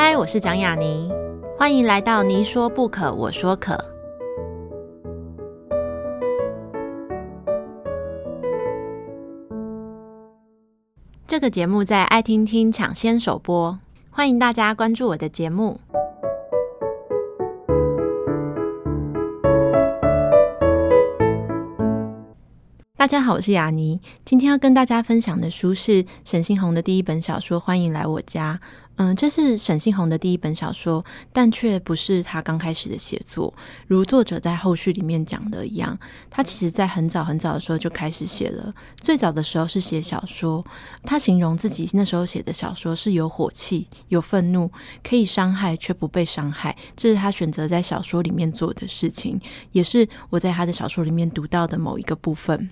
[0.00, 1.10] 嗨，我是蒋雅妮，
[1.58, 3.76] 欢迎来到你说不可，我说可。
[11.26, 13.76] 这个节目在爱听听抢先首播，
[14.08, 15.80] 欢迎大家关注我的节目。
[22.96, 28.60] 大家好，我是雅妮，今天要跟大家分享的书是沈信宏的第一本小说《欢迎来我家》。
[28.98, 31.00] 嗯，这是沈信宏的第一本小说，
[31.32, 33.54] 但却不是他刚开始的写作。
[33.86, 35.96] 如作者在后续里面讲的一样，
[36.28, 38.72] 他其实在很早很早的时候就开始写了。
[38.96, 40.60] 最早的时候是写小说，
[41.04, 44.68] 他形容自己那时候写的小说是有火气、有愤怒，
[45.08, 46.76] 可以伤害却不被伤害。
[46.96, 52.68] 这是他选择在小说里面做的事情，也是我在他的小说里面读到的某一个部分。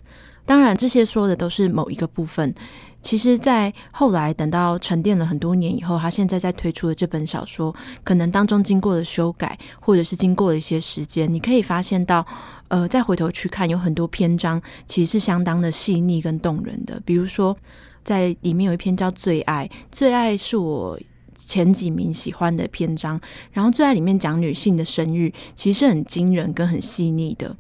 [0.47, 2.55] 当然，这些说的都是某一个部分。
[3.03, 12.27] 其实，在后来等到沉淀了很多年以后，他现在在推出的这本小说，可能当中经过了修改，或者是经过了一些时间，你可以发现到，
[12.69, 17.01] 呃，再回头去看，有很多篇章其实是相当的细腻跟动人的。
[17.05, 17.57] 比如说，
[18.03, 20.99] 在里面有一篇叫《最爱》，《最爱》是我
[21.37, 23.21] 前几名喜欢的篇章。
[23.53, 27.55] 然后，《最爱》里面讲女性的生育，其实是很惊人跟很细腻的。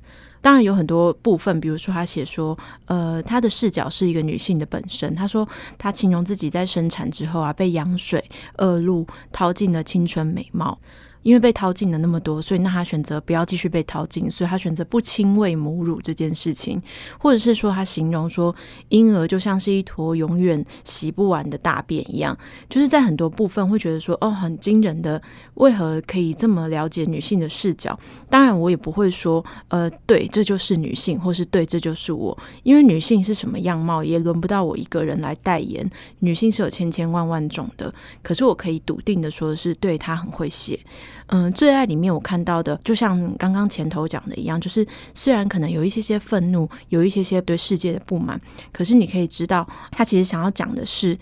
[0.47, 5.13] 当然有很多部分，比如说他写说，呃，他的视角是一个女性的本身。
[5.13, 8.25] 他说他形容自己在生产之后啊，被羊水、
[8.59, 10.79] 恶露掏尽了青春美貌。
[11.27, 16.81] 因为被掏尽了那么多，所以那他选择不要继续被掏尽，所以他选择不亲喂母乳这件事情，
[17.19, 18.55] 或者是说他形容说
[18.91, 22.39] 婴儿就像是一坨永远洗不完的大便一样，
[22.69, 25.21] 就是在很多部分会觉得说哦，很惊人的，
[25.55, 27.99] 为何可以这么了解女性的视角？
[28.31, 35.91] 当然我也不会说呃，对，这就是女性，或是对，这就是我，因为女性是什么样貌也轮不到我一个人来代言。
[36.21, 40.79] 女性是有千千万万种的，可是我可以笃定的说是，对，她很会写。
[41.27, 48.41] 嗯，最爱里面我看到的，就像刚刚前头讲的一样，就是虽然可能有一些些愤怒，有一些些对世界的不满，
[48.73, 51.17] 可是你可以知道，他其实想要讲的是，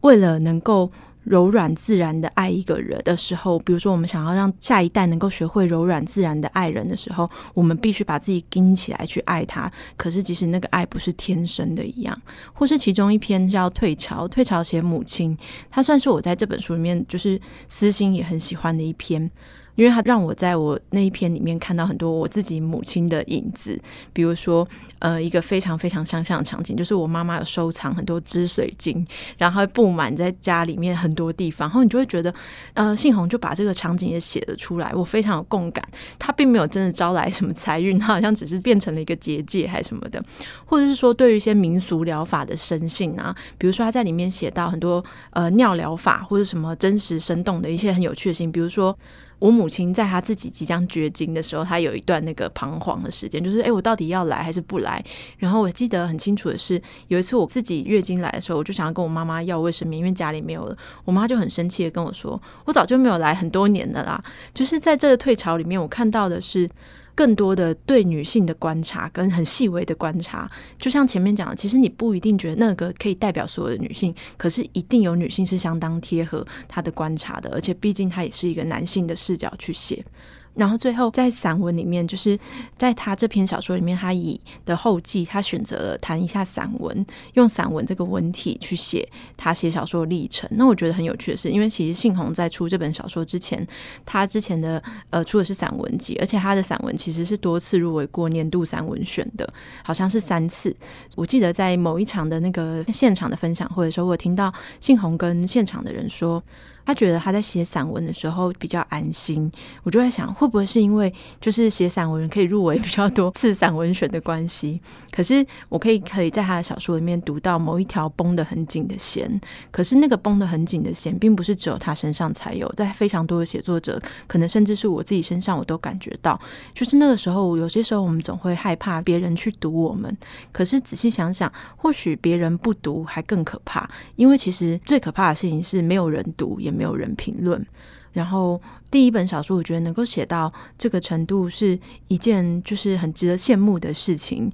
[0.00, 0.90] 为了能够。
[1.24, 9.70] 柔软自然的爱一个人的时候，比如说我们想要让下一代能够学会柔软自然的爱人的时候，我们必须把自己钉起来去爱他。
[9.96, 12.20] 可是即使那个爱不是天生的一样，
[12.52, 15.36] 或是其中一篇叫《退潮》，退潮写母亲，
[15.70, 19.30] 它算是我在这本书里面就是私心也很喜欢的一篇。
[19.76, 23.78] 因为他让我在我那一篇里面看到很多我自己母亲的影子，
[24.12, 24.66] 比如说，
[24.98, 32.32] 呃，一个非常非常相像的场景，就是我妈妈有收藏很多织水晶，然后布满在家里面很多地方，然后你就会觉得，
[32.74, 35.86] 呃，信宏就把这个场景也写了出来，我非常有共感。
[36.18, 40.22] 他并没有真的招来什么财运，他好像只是变成了一个结界还是什么的，
[40.64, 48.96] 或者是说对于一些民俗疗法的深信啊，比如说他在里面写到很多呃尿疗法或者什么真实生动的一些很有趣的事情，比如说。
[49.44, 55.04] 我母亲在她自己即将绝经的时候，她有一段那个彷徨的时间，就是诶，我到底要来还是不来？
[55.36, 60.74] 然后我记得很清楚的是，有一次我自己月经来的时候，我就想要跟我妈妈要卫生棉，因为家里没有了。
[61.04, 66.66] 我妈就很生气的跟我说：“我早就没有来很多年了啦。”就是在这个退潮里面，我看到的是。
[67.14, 80.04] 更多的对女性的观察跟很细微的观察，就像前面讲的，其实你不一定觉得那个可以代表所有的女性，可是一定有女性是相当贴合她的观察的，而且毕竟她也是一个男性的视角去写。
[80.54, 82.38] 然后最后在散文里面，就是
[82.78, 87.04] 在他这篇小说里面，他以的后记，他选择了谈一下散文，
[87.34, 89.06] 用散文这个文体去写
[89.36, 90.48] 他写小说的历程。
[90.52, 93.66] 那我觉得很有趣的是，因为其实信宏在出这本小说之前，
[94.06, 99.48] 他之前的呃出的是散文集，而且他的散文其实是多次入围过年度散文选的，
[99.82, 100.74] 好像是三次。
[101.16, 106.42] 我记得在某一场的那个现场的分享会的时候，我听到信宏跟现场的人说。
[106.84, 109.50] 他觉得他在写散文的时候比较安心，
[109.82, 114.80] 我就在想，会不会是因为就是写散文可以入围比较多次散文选的关系？
[115.10, 119.40] 可是我可以可以在他的小说里面读到某一条绷得很紧的弦，
[119.70, 126.38] 可是那个绷得很紧的弦，并不是只有他身上才有，在非常多的写作者，可能甚至是我自己身上，我都感觉到，
[126.74, 130.14] 就是那个时候，有些时候我们总会害怕别人去读我们，
[130.52, 136.73] 可是仔细想想，或许别人不读还更可怕，因为其实最可怕的事情是没有人读也。
[136.74, 137.64] 没有人评论，
[138.12, 138.60] 然后
[138.90, 141.78] 第一本小说，我觉得能够写到这个程度，是
[142.08, 144.50] 一件就是很值得羡慕的事情。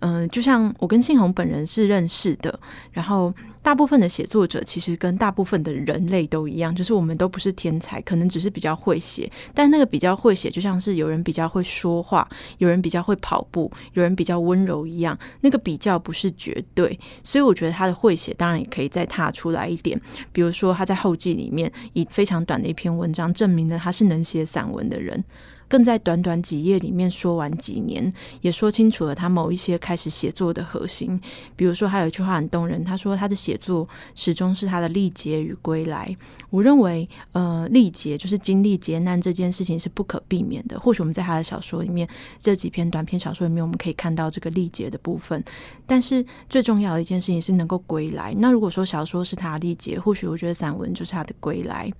[0.00, 2.60] 嗯、就像我跟信宏本人是认识的，
[2.92, 3.32] 然后
[3.64, 9.28] 大部分的写作者其实跟大部分的人类都一样，就是我们都不是天才，可能只是比较会写。
[9.54, 12.28] 但那个比较会写，就像是有人比较会说话，
[12.58, 15.18] 有人比较会跑步，有人比较温柔一样。
[15.40, 19.98] 那个比较不是绝对，所以我觉得他的会写当然也可以再踏出来一点。
[20.30, 25.24] 比如说他在后记里面以非常短的一篇文章证明了他是能写散文的人。
[25.68, 31.20] 更在短短几页里面说完几年，也说清楚了他某一些开始写作的核心。
[31.56, 36.16] 比如说，还有一句话很动人，他说他的写作始终是他的历劫与归来。
[36.50, 40.78] 我认为，呃，历劫就是经历劫难这件事情是不可避免的。
[40.78, 42.08] 或许我们在他的小说里面，
[42.38, 45.42] 这几篇短篇小说里面，我们可以看到这个历劫的部分。
[45.86, 48.34] 但是最重要的一件事情是能够归来。
[48.38, 51.92] 那如果说小说是他的历劫，或许我觉得散文就是他的归来。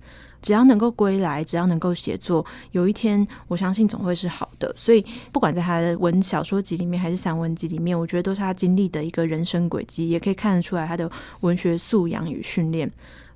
[0.45, 4.71] 只要能够归来，只要能够写作，有一天我相信总会是好的。
[4.77, 11.09] 所以，不管在他的文小说集里面还是散文集里面，我觉得都是他经历的一个人生轨迹，也可以看得出来他的
[11.39, 12.87] 文学素养与训练。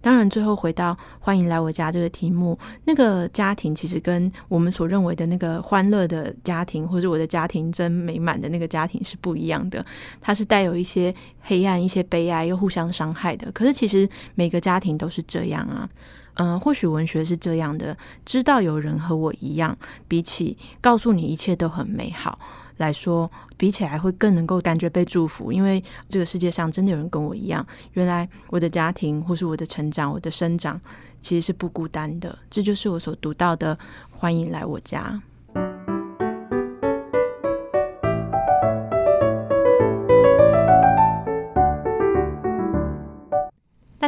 [0.02, 9.84] 当然，最后回到欢迎来我家这个题目，那个家庭其实跟我们所认为的那个欢乐的家庭，或者我的家庭真美满的那个家庭是不一样的。
[10.22, 11.12] 它是带有一些
[11.42, 13.52] 黑暗、一些悲哀，又互相伤害的。
[13.52, 15.90] 可是，其实每个家庭都是这样啊。
[16.36, 19.78] 嗯，或许文学是这样的，知道有人和我一样，
[20.08, 22.38] 比起告诉你一切都很美好
[22.78, 27.66] 来说，比起来会更能够感觉被祝福，因为这个世界上真的有人跟我一样。
[27.94, 30.80] 原来我的家庭，或是我的成长，我的生长，
[31.20, 32.38] 其实是不孤单的。
[32.50, 33.78] 这就是我所读到的。
[34.10, 35.22] 欢迎来我家。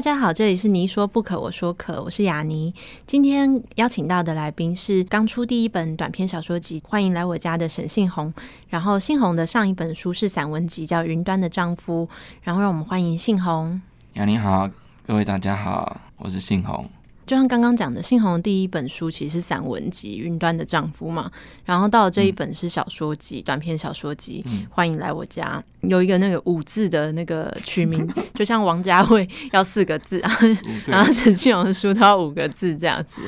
[0.01, 2.73] 大家好，这里是你说不可，我说可，我是雅尼。
[3.05, 8.33] 今天邀请到的来宾是刚出第一本短篇小说集《欢迎来我家》的沈信红。
[8.67, 12.07] 然后信红的上一本书是散文集，叫《云端的丈夫》。
[12.41, 13.79] 然后让我们欢迎信红。
[14.13, 14.67] 雅尼好，
[15.05, 16.89] 各位大家好，我是信红。
[17.31, 21.31] 就像刚刚讲的，信宏的第一本书其实是散文集《云端的丈夫》嘛，
[21.63, 28.05] 然后到了这一本是小说集、嗯、短篇小说集，嗯，欢迎来我家，有一个那个五字的那个取名，
[28.35, 30.37] 就像王家卫要四个字啊，
[30.85, 33.21] 然后沈信宏的书都要五个字这样子。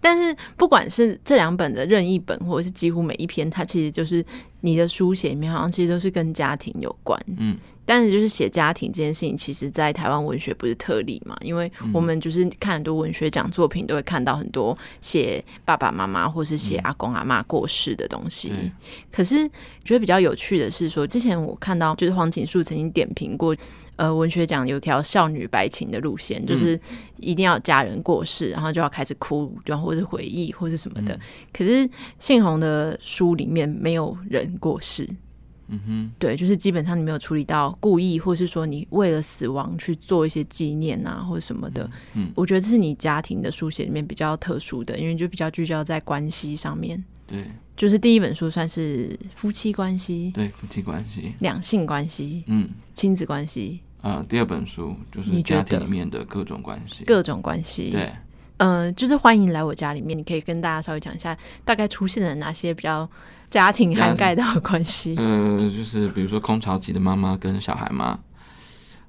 [0.00, 4.24] 但是不管是这两本的任意本，或者是几乎每一篇，它其实就是。
[4.62, 7.56] 你的书写里面好像其实都是跟家庭有关，嗯，
[7.90, 18.52] 但是就是写家庭这件事情，其实在台湾文学不是特例嘛，因为我们就是看很多文学奖作品，都会看到很多写爸爸妈妈或是写阿公阿妈过世的东西。
[18.52, 18.70] 嗯、
[19.10, 19.48] 可是
[19.82, 23.56] 觉得比较有趣的是说，之前我看到就是黄锦树曾经点评过。
[23.96, 26.80] 呃，文学奖有条少女白情的路线，就是
[27.18, 31.12] 一定要家人过世，然后就要开始哭，然后或是回忆，或是什么的。
[31.12, 31.20] 嗯、
[31.52, 31.86] 可是
[32.18, 35.06] 信宏的书里面没有人过世，
[35.70, 41.88] 嗯哼，对，就是基本上你没有处理到故意，或是说你为了死亡去做一些纪念啊，或者什么的。
[42.14, 47.02] 嗯，我觉得这是你家庭的书写里面比较特殊的，因为就比较聚焦在关系上面。
[47.26, 53.80] 对，就是第一本书算是夫妻关系，对，夫妻关系、两性关系，嗯，亲子关系。
[54.02, 57.90] 呃，第二本书就是家庭里面的各种关系，各种关系。
[57.90, 58.10] 对，
[58.60, 63.08] 嗯、呃，就是欢迎来我家里面，你可以跟大家稍微讲一下，大概出现了哪些比较
[63.48, 65.16] 家庭涵盖到的关系。
[65.16, 68.20] 呃，就是比如说空巢期的妈妈跟小孩嘛，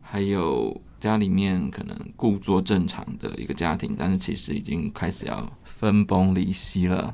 [0.01, 7.13] 还有家里面可能故作正常的一个家庭，但是其实已经开始要分崩离析了。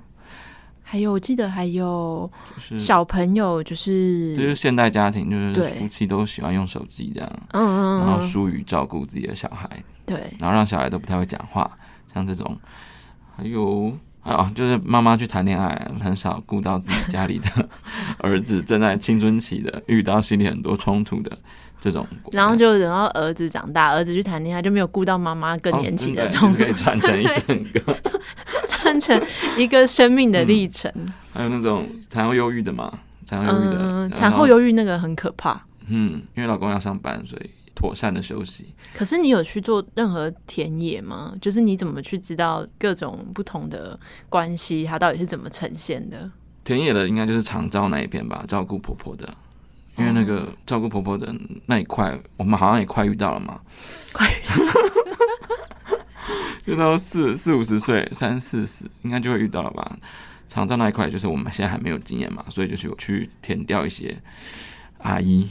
[0.83, 2.31] 还有，我记得还有
[2.77, 9.67] 小朋友，就是就是现代家庭，就是夫妻都喜欢用手机这样，嗯嗯，然后疏于照顾自己的小孩，
[10.05, 11.69] 对，然后让小孩都不太会讲话，
[12.17, 12.57] 像这种，
[13.35, 17.69] 还有啊，就是妈妈去谈恋爱，很少顾到自己家里的
[18.19, 21.37] 儿子正在青春期的，遇到心里很多冲突的
[21.79, 27.95] 这种，然后就等到儿子长大，儿子去谈恋爱，就没有顾到妈妈更年期的冲突，哦、可以传承一整个。
[28.67, 29.21] 串成
[29.57, 32.91] 一个生命的历程，嗯，还有那种产后忧郁的嘛，
[33.25, 35.61] 产后忧郁的，嗯，产后忧郁那个很可怕。
[35.87, 38.73] 嗯，因为老公要上班，所以妥善的休息。
[38.93, 41.33] 可是你有去做任何田野吗？
[41.41, 46.29] 就是你怎么去知道各种不同的关系，它到底是怎么呈现的？
[46.63, 49.33] 田野的应该就是长照那一边吧，照顾婆婆的。
[49.97, 51.33] 因为那个照顾婆婆的
[51.65, 53.59] 那一块，我们好像也快遇到了嘛，
[54.13, 54.73] 快遇到。
[56.63, 59.97] 就到四四五十岁，三四十应该就会遇到了吧。
[60.47, 64.15] 长照那一块就是我们现在还没有经验嘛，所以就是有去填掉一些
[64.99, 65.49] 阿姨，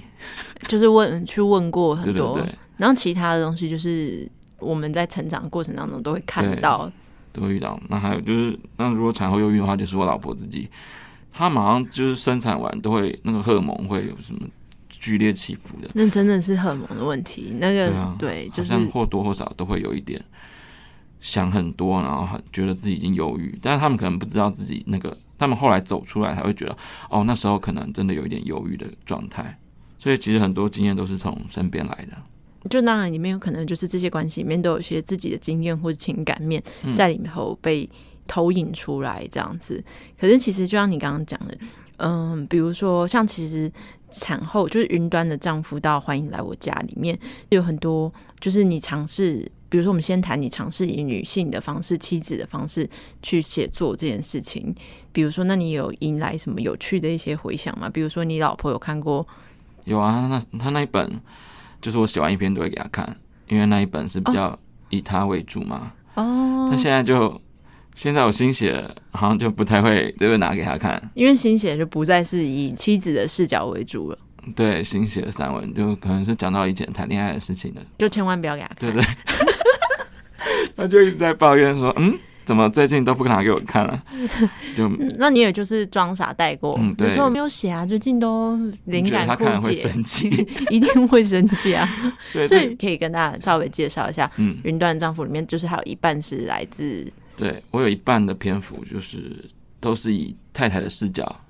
[0.69, 6.91] 就是问去问过很多，对对对，然后其他的东西就是我们在成长过程当中都会看到，
[7.33, 7.81] 都会遇到。
[7.89, 10.69] 那还有就是，那如果产后忧郁的话，就是我老婆自己，
[11.33, 14.47] 她马上就是生产完都会那个荷尔蒙会有什么
[14.89, 15.91] 剧烈起伏的。
[15.95, 17.57] 那真的是荷尔蒙的问题。
[17.59, 20.23] 那个对，就是或多或少都会有一点
[21.21, 26.77] 想很多，然后很觉得自己已经忧郁，但是他们可能不知道自己那个，他们后来走出来才会觉得，
[27.11, 29.59] 哦，那时候可能真的有一点忧郁的状态。
[29.99, 32.17] 所以其实很多经验都是从身边来的。
[32.69, 36.63] 就当然里面有可能就是这些关系里面都有一些自己的经验或者情感面
[36.95, 37.89] 在里头被
[38.27, 39.83] 投影出来这样子。
[40.19, 41.57] 可是其实就像你刚刚讲的，
[41.99, 43.71] 嗯，比如说像其实
[44.11, 47.19] 产后就是云端的丈夫到欢迎来我家里面
[47.51, 52.89] 有很多，就是你尝试，比如说我们先谈你尝试以女性的方式、妻子的方式
[53.23, 54.75] 去写作这件事情。
[55.13, 57.89] 比如说，那你有迎来什么有趣的一些回响吗？
[57.89, 59.27] 比如说你老婆有看过？
[59.85, 61.21] 有啊，那他那一本。
[61.81, 63.17] 就是我写完一篇都会给他看，
[63.49, 64.59] 因为那一本是比较
[64.91, 65.93] 以他为主嘛。
[66.15, 66.69] 哦。
[66.71, 67.41] 他现在就
[67.95, 74.19] 现在我新写，好像就不太会就会拿给他看，因为新写就不再是以妻子的视角为主了。
[74.55, 78.77] 对，新写的散文就可能是讲到以前谈恋爱的事情的，就千万不要给他看。
[78.79, 79.03] 对对。
[80.77, 84.03] 他就一直在抱怨说：“嗯。”怎么最近都不拿给我看了？
[84.77, 84.89] 就
[85.19, 86.79] 那你也就是装傻带过。
[86.81, 87.09] 嗯，对。
[87.09, 89.27] 有时候没有写啊，最近都灵感枯竭。
[89.27, 90.29] 他可能会生气，
[90.71, 91.87] 一定会生气啊。
[92.47, 97.13] 所以可以跟大家稍微介绍一下，嗯，《云端丈夫》里面就是还有一半是来自。
[97.37, 99.45] 对，我有一半的篇幅就是
[99.81, 101.41] 都是以太太的视角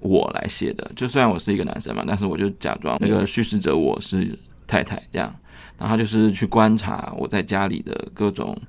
[0.00, 0.90] 我来写的。
[0.96, 4.36] 就虽然我是一个男生嘛，但是我就假装那个叙事者我是
[4.66, 5.32] 太太这样，
[5.78, 8.60] 然后就是去观察我在家里的各种。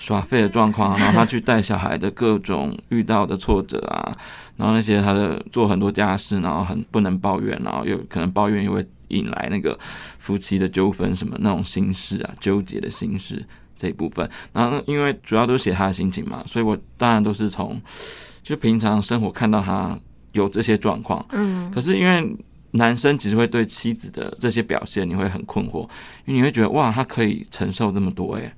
[0.00, 4.16] 耍废的状况，然后他去带小孩的各种遇到的挫折啊，
[4.56, 9.78] 然后那些他的做很多家事，然后很不能抱怨，然后又可能抱怨又会引来那个
[10.18, 13.44] 夫妻的纠纷什么那种心事啊，纠结的心事
[13.76, 14.26] 这一部分。
[14.54, 17.78] 然后因为主要都是写他的心情嘛，所以我当然都是从
[18.42, 19.98] 就平常生活看到他
[20.32, 21.22] 有这些状况。
[21.32, 22.34] 嗯，可是因为
[22.70, 25.82] 男生其实会对妻子的这些表现你会很困惑，
[26.24, 28.50] 因为你会觉得哇，他可以承受这么多诶。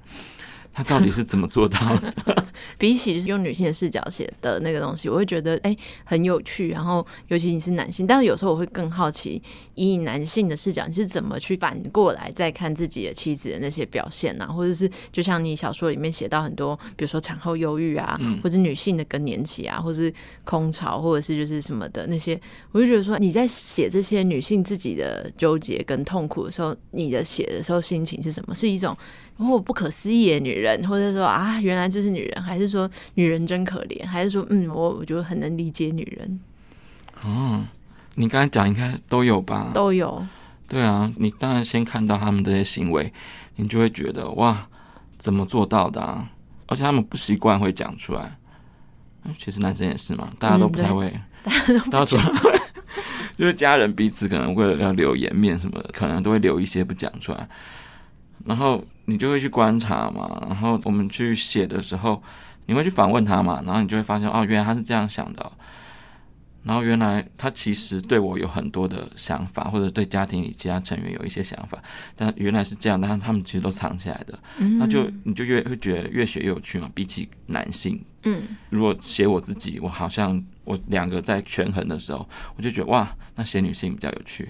[0.72, 2.12] 他到底是怎么做到的？
[2.78, 6.68] 比起就是用女性的视角写的那个东西，我会觉得哎、欸、很有趣。
[6.68, 9.42] 然后尤其你是男性，但是有时候我会更好奇，
[9.74, 14.46] 以男性的视角你是怎么去反过来再看自己的妻子的那些表现啊？
[14.46, 20.12] 或者是就像你小说里面写到很多，比如说产后忧郁啊，或者女性的更年期啊，或者是
[20.44, 28.54] 空巢，或者是就是什么的那些，我就觉得说你在写这些女性自己的纠结跟痛苦的时候，你的写的时候心情是什么？
[28.54, 28.96] 是一种
[29.36, 36.40] 哦不可思议的女人，或者说啊原来这是女人，还是说女人真可怜，还是说嗯我我觉得很能理解女人。
[37.24, 37.64] 嗯，
[38.14, 39.70] 你刚才讲应该都有吧？
[39.72, 40.26] 都有。
[40.68, 43.12] 对啊，你当然先看到他们这些行为，
[43.56, 44.66] 你就会觉得哇，
[45.18, 46.30] 怎么做到的啊？
[46.66, 48.38] 而且他们不习惯会讲出来。
[49.38, 51.12] 其实男生也是嘛，大家都不太会，
[51.44, 52.60] 嗯、大家都不会。
[53.36, 57.48] 就是家人彼此可能为了要留颜面什么的，可能都会留一些不讲出来。
[58.44, 62.22] 然后你就会去观察嘛，然后我们去写的时候，
[62.66, 65.52] 你会去反问他嘛，然后你就会发现哦，原来他是这样想的。
[66.64, 71.76] 然后原来他其实对我有很多的想法，或者对家庭里其他成员有一些想法，
[72.14, 74.38] 但原来是这样，但是他们其实都藏起来的。
[74.78, 76.88] 那就你就越会觉得越写越有趣嘛。
[76.94, 84.48] 比起男性，嗯，如果写我自己，我好像我两个在权衡的时候，我就觉得哇，那写女性比较有趣。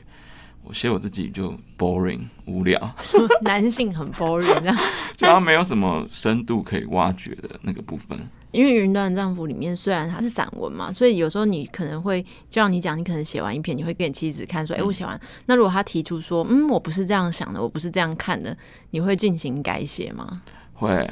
[0.64, 2.94] 我写我自己就 boring 无聊，
[3.42, 4.80] 男性很 boring 啊，
[5.16, 8.18] 就他没有什么深度可以挖掘的那个部分。
[8.52, 18.54] 因为《云端丈夫》里面虽然它是散文嘛，所以有时候你可能会就像你讲，你可能写完一篇，你会给你妻子看说：“哎、欸，我写完。”那如果他提出说：“嗯，我不是这样想的，我不是这样看的。”
[18.90, 20.42] 你会进行改写吗？
[20.74, 21.10] 会。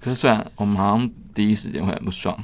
[0.00, 2.34] 可是虽然我们好像第一时间会很不爽，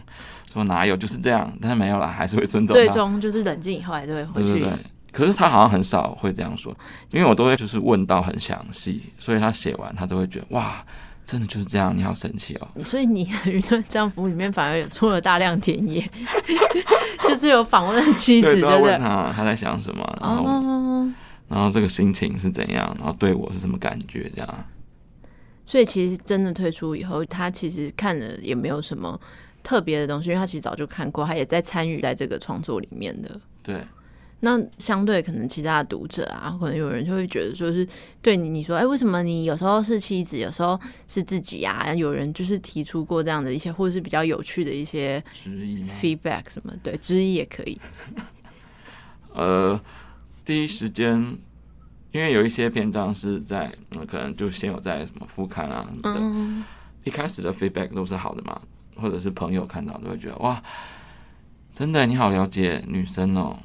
[0.52, 2.76] 说哪有就是这样，但是没有啦，还是会尊重。
[2.76, 4.50] 最终就是冷静以后还是会回去。
[4.52, 4.78] 对对对。
[5.14, 6.76] 可是他好像很少会这样说，
[7.10, 10.84] 因为我都会就是问到很详细，所以他写完他都会觉得哇，
[11.24, 12.82] 真的就是这样，你好神奇哦。
[12.82, 16.04] 所以你《云端丈夫》里面反而有出了大量田野，
[17.28, 18.80] 就是有访问妻子，对不对？
[18.82, 21.08] 问他他在想什么，然后、oh.
[21.46, 24.64] 然后这个心情是怎样，然后对我是什么感觉，这样。
[25.64, 29.18] 所以其实真的退出以后，他其实看了也没有什么
[29.62, 33.40] 特别的东西，因为他其实早就看过，他也在参与在这个创作里面的。
[33.62, 33.76] 对。
[34.40, 37.88] 那相对可能其他的读者啊，可能有人就会觉得说是
[38.20, 41.94] 对你，你说哎、欸，为什么你有时候是妻子，有时候是自己呀、啊？
[41.94, 46.74] 有人就是提出过这样的一些，或者是比较有趣的一些质疑 feedback 什么？
[46.82, 47.80] 对，质疑也可以。
[49.32, 49.80] 呃，
[50.44, 51.36] 第一时间，
[52.12, 56.62] 因为有一些篇章是在，呃、可能就先有在什么副刊啊什么的，嗯、
[57.04, 58.60] 一开始的 feedback 都是好的嘛，
[58.96, 60.62] 或者是朋友看到都会觉得哇，
[61.72, 63.56] 真的你好了解女生哦。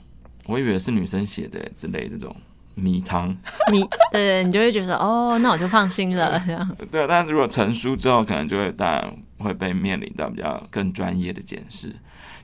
[0.50, 2.36] 我以为是女生写的之类这种
[2.76, 3.30] 迷汤，
[3.72, 6.42] 迷对，对，你就会觉得哦，那我就放心了。
[6.46, 11.96] 这样 对，但是如果成书之后，可能就会当然会被面临到比较更专业的检视。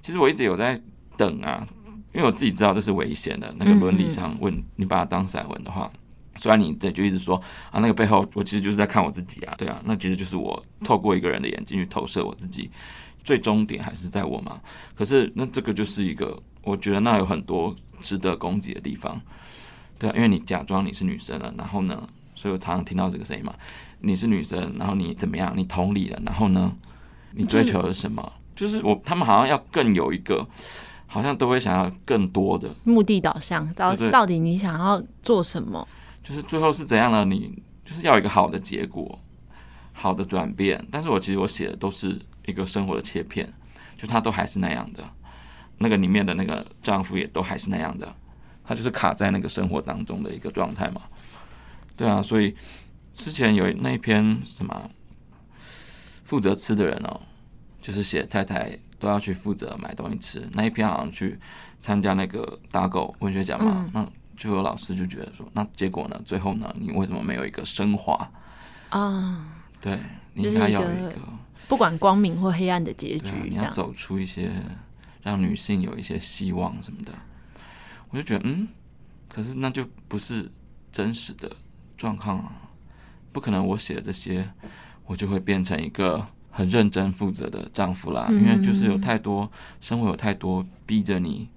[0.02, 0.80] 其实我一直有在
[1.18, 1.68] 等啊，
[2.14, 3.54] 因为我自己知道这是危险的。
[3.58, 5.92] 那个伦理上问你把它当散文的话，
[6.36, 12.70] 虽然你对就一直说啊，那个背后我其实就是在看我自己啊，对啊，那其实就是我透过一个人的眼睛去投射我自己，
[13.24, 14.60] 最终点还是在我嘛。
[14.94, 19.22] 可是那这个就是一个，我觉得那有很多值得攻击的地方。
[19.98, 22.06] 对啊，因为你假装你是女生了，然后呢，
[22.36, 23.56] 所以我常常听到这个声音嘛。
[24.02, 25.54] 你是女生，然后你怎么样？
[25.56, 26.76] 你同理了，然后呢，
[27.32, 28.34] 你追求的是什么？
[28.56, 30.46] 就是我他们好像要更有一个，
[31.08, 33.74] 好像都会想要更多的目的导向。
[33.74, 35.88] 到到底你想要做什么？
[36.24, 37.24] 就是最后是怎样呢？
[37.24, 39.20] 你就是要一个好的结果，
[39.94, 40.86] 好的转变。
[40.92, 43.52] 但是我其实我写的都是一个生活的切片，
[43.96, 45.04] 就它都还是那样的，
[45.78, 48.16] 那个里面的那个丈夫也都还是那样的。
[48.68, 51.04] 他就是卡在那个生活当中的一个状态嘛，
[51.96, 52.56] 对啊，所以
[53.16, 54.90] 之前有那一篇什么
[56.24, 57.22] 负责吃的人哦，
[57.80, 61.40] 就是写太太都要去负责买东西吃那一篇，好像去
[61.80, 64.04] 参加那个打狗文学奖嘛，那
[64.36, 66.20] 就有老师就觉得说，那结果呢？
[66.26, 66.76] 最后呢？
[66.80, 68.28] 你为什么没有一个升华
[68.90, 69.46] 啊？
[69.80, 70.00] 对，
[70.34, 71.14] 你应该要有一个
[71.68, 74.50] 不管光明或黑暗的结局，你要走出一些
[75.26, 77.12] 让女性有一些希望什么的。
[78.10, 78.68] 我就觉得，嗯，
[79.28, 80.50] 可是那就不是
[80.92, 81.52] 真实的
[81.98, 82.52] 状况啊，
[83.34, 83.66] 不可能。
[83.66, 84.48] 我写的这些，
[85.08, 88.28] 我就会变成一个很认真负责的丈夫啦。
[88.30, 89.52] 嗯、因为就是有太多
[89.82, 91.50] 生活，有太多逼着你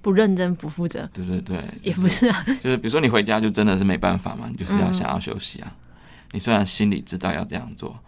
[0.00, 1.06] 不认真、不负责。
[1.12, 5.70] 对对对，也不是啊，就是比如说你回家就真的是没办法嘛，你就是要想要休息啊。
[5.70, 5.76] 嗯、
[6.32, 8.02] 你虽然心里知道要这样做，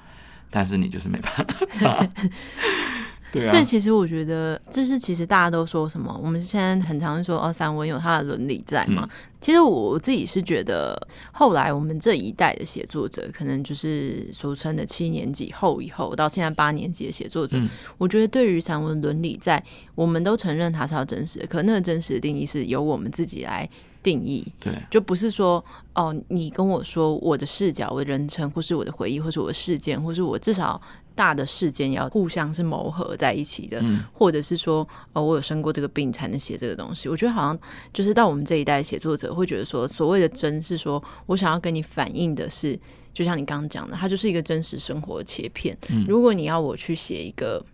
[0.51, 2.09] 但是你就是没办法。
[3.33, 9.09] 对啊、所以其实我觉得，就是其实大家都说什么，我们现在很常说哦，散文有它的伦理在嘛。
[9.11, 9.11] 嗯、
[9.41, 10.95] 其实我自己是觉得，
[11.33, 23.67] 后来我们这一代的写作者，可能就是俗称的七年级后以后到现在八年级的写作者，嗯、我觉得对于散文伦理在，我们都承认它是要真实的，可那个真实的定义是由我们自己来
[24.03, 24.47] 定义。
[24.61, 30.79] 对，就不是说哦，你跟我说我的视角、我的人称，或是我的回忆，或是我的事件，或是我至少。
[31.15, 37.09] 大的事件要互相是谋合在一起的，嗯、或者是说，哦，我有生过这个病才能写这个东西。
[37.09, 37.59] 我觉得好像
[37.93, 42.79] 就是到我们这一代写作者会觉得说，所谓的真是说我想要跟你反映的是，
[43.13, 45.77] 就像你刚刚讲的，它就是一个真实生活的切片。
[45.89, 47.65] 嗯、如果你要我去写一个，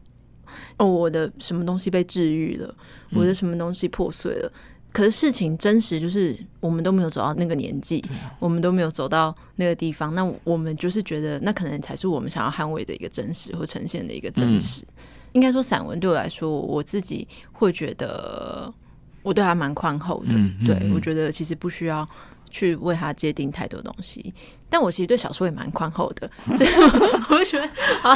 [0.76, 2.74] 哦，我的什么东西被治愈了，
[3.12, 4.50] 我的什么东西破碎了。
[4.54, 4.60] 嗯
[4.92, 10.14] 可是事情真实就是我们都没有走到那个年纪，啊、我们都没有走到那个地方。
[10.14, 14.82] 那我们就是觉得，那可能才是我们想要捍卫的一个真实或呈现的一个真实。
[14.82, 14.94] 嗯、
[15.32, 18.72] 应该说，散文对我来说，我自己会觉得
[19.22, 20.34] 我对他蛮宽厚的。
[20.66, 22.08] 对，我觉得其实不需要
[22.50, 24.32] 去为他界定太多东西。
[24.70, 26.70] 但我其实对小说也蛮宽厚的， 所以
[27.30, 27.64] 我觉得
[28.02, 28.14] 啊，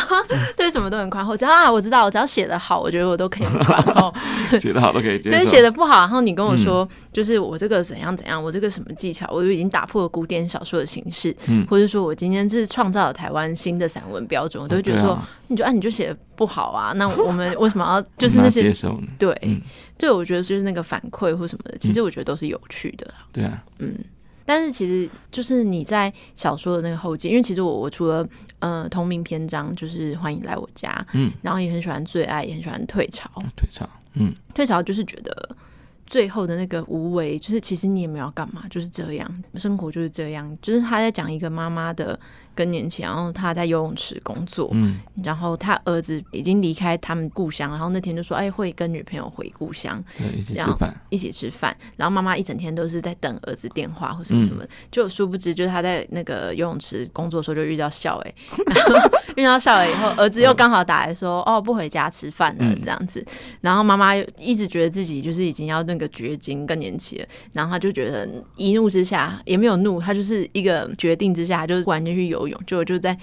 [0.57, 1.37] 对什么都很宽厚。
[1.37, 4.13] 只要啊，我知道，我只要写的好，我觉得我都可以很宽厚。
[4.59, 5.37] 写的好都可以接受。
[5.37, 18.71] 真写的不好，然后你跟我说，就是我这个怎样怎样，我这个什么技巧，我就已经打破了古典小说的形式，嗯，或者说我今天是创造了台湾新的散文标准，我都会觉得说，你就啊，你就写的不好啊，那 我们为什么要就是那些
[19.19, 19.59] 对
[19.97, 23.07] 对，我觉得就是那个反馈或什么的，其实我觉得都是有趣的。
[23.33, 23.95] 对啊，嗯。
[24.45, 28.27] 但是其实就是你在小说的那个后记，因为其实我我除了
[28.59, 35.57] 呃同名篇章就是欢迎来我家，嗯，然后也很喜欢最爱，也很喜欢退潮，退潮，嗯，退潮就是觉得。
[36.05, 40.59] 最后的那个无为，就是其实你也没有干嘛，就是这样，生活就是这样。
[40.61, 42.19] 就是他在讲一个妈妈的
[42.55, 51.77] 更年期，然后他在游泳池工作，嗯，然后他儿子已经离开他们故乡，然后那天就说，哎，会跟女朋友回故乡，对，一起吃饭，一起吃饭。
[51.97, 58.35] 然后妈妈一整天都是在等儿子电话或什么什么，嗯、就殊不知，就是他在那个游泳池工作的时候就遇到笑哎，
[59.37, 63.25] 遇到笑了以后，儿子又刚好打来说，哦，不回家吃饭了这样子。
[63.61, 66.09] 然后妈妈又一直觉得自己就是已经要那个。
[66.13, 73.17] 绝经更年期了，然后他就觉得一怒之下也没有怒，他就是一个决定之下，就突然间去游泳，就就在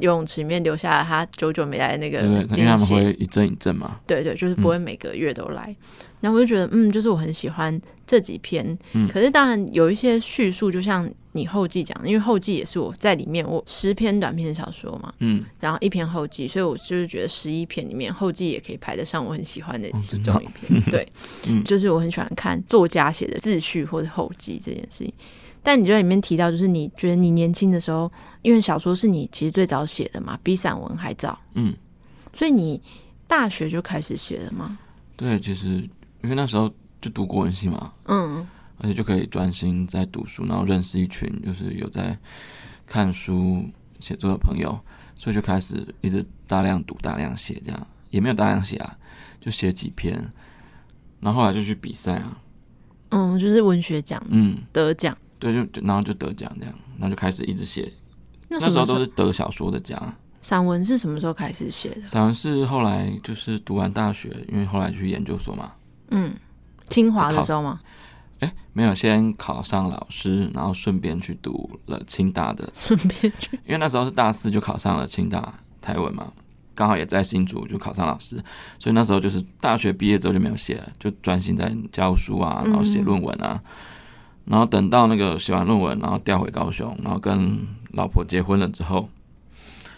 [0.00, 2.18] 游泳池里面留下了他久久没来的那个。
[2.56, 5.64] 因为他们会一阵一阵嘛，对对，就是不会每个月都来。
[5.68, 6.06] 嗯。
[6.22, 21.08] 然后我就觉得，嗯，就是我很喜欢这几篇，嗯，可是当然有一些叙述，就像你后记讲的，因为后记也是我在里面，我十篇短篇小说嘛，嗯，然后一篇后记，所以我就是觉得十一篇里面后记也可以排得上我很喜欢的其中一篇，哦、对，
[21.50, 25.12] 嗯，就是我很喜欢看作家写的自序或者后记这件事情。
[25.62, 28.10] 但你就在里面提到，就是你觉得你年轻的时候，
[28.42, 31.74] 因为小说是你其实最早写的嘛，比散文还早，嗯，
[32.32, 32.80] 所以你
[33.26, 34.78] 大学就开始写了吗？
[35.16, 35.88] 对，其实。
[36.22, 38.46] 因为那时候就读国文系嘛，嗯，
[38.78, 42.16] 而且就可以专心在读书，然后认识一群就是有在
[42.86, 44.78] 看书写作的朋友，
[45.16, 47.86] 所以就开始一直大量读、大量写，这样。
[48.10, 48.96] 也没有大量写啊，
[49.40, 50.16] 就写几篇，
[51.18, 52.38] 然后后来就去比赛啊，
[53.08, 57.90] 嗯，就是文学奖，嗯，得奖，对，就然后就得奖这样，然后就开始一直写，
[58.48, 60.00] 那时候都是得小说的奖。
[60.40, 62.06] 散文是什么时候开始写的？
[62.06, 65.72] 散文是后来就是读完大学，因为后来去研究所嘛。
[66.10, 66.32] 嗯，
[66.88, 67.80] 清华的时候吗？
[68.38, 72.72] 哎、欸，没有，先考上老师，然后顺便去读了清大的。
[72.74, 76.32] 顺便去，因为那时候是大四就考上了清大台文嘛，
[76.74, 78.42] 刚好也在新竹就考上老师，
[78.78, 83.60] 所以那时候就是大学毕业之后就没有写了，就专心在教书啊，然后写论文啊。
[83.64, 83.70] 嗯、
[84.44, 87.58] 然后等到那个写完论文，然后调回高雄，然后跟
[87.92, 89.08] 老婆结婚了之后。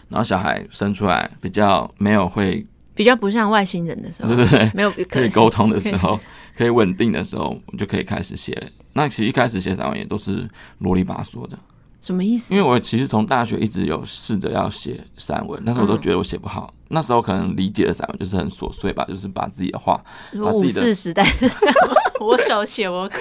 [0.07, 6.19] 然后小孩生出来比较没有会比较不像外星人的时候，对对对， 没有 可以沟通的时候，
[6.55, 8.71] 可以稳定的时候，我就可以开始写。
[8.93, 11.57] 那其实一开始写散文也都是啰里吧嗦的，
[12.05, 12.53] 什么意思？
[12.53, 16.71] 因为我其实从大学一直有试着要写散文，但是我都觉得我写不好。
[16.71, 19.99] 嗯、那时候可能理解的散文就是很琐碎吧，就是把自己的话，
[20.43, 23.15] 把自己的五四时代的散文，我手写我口，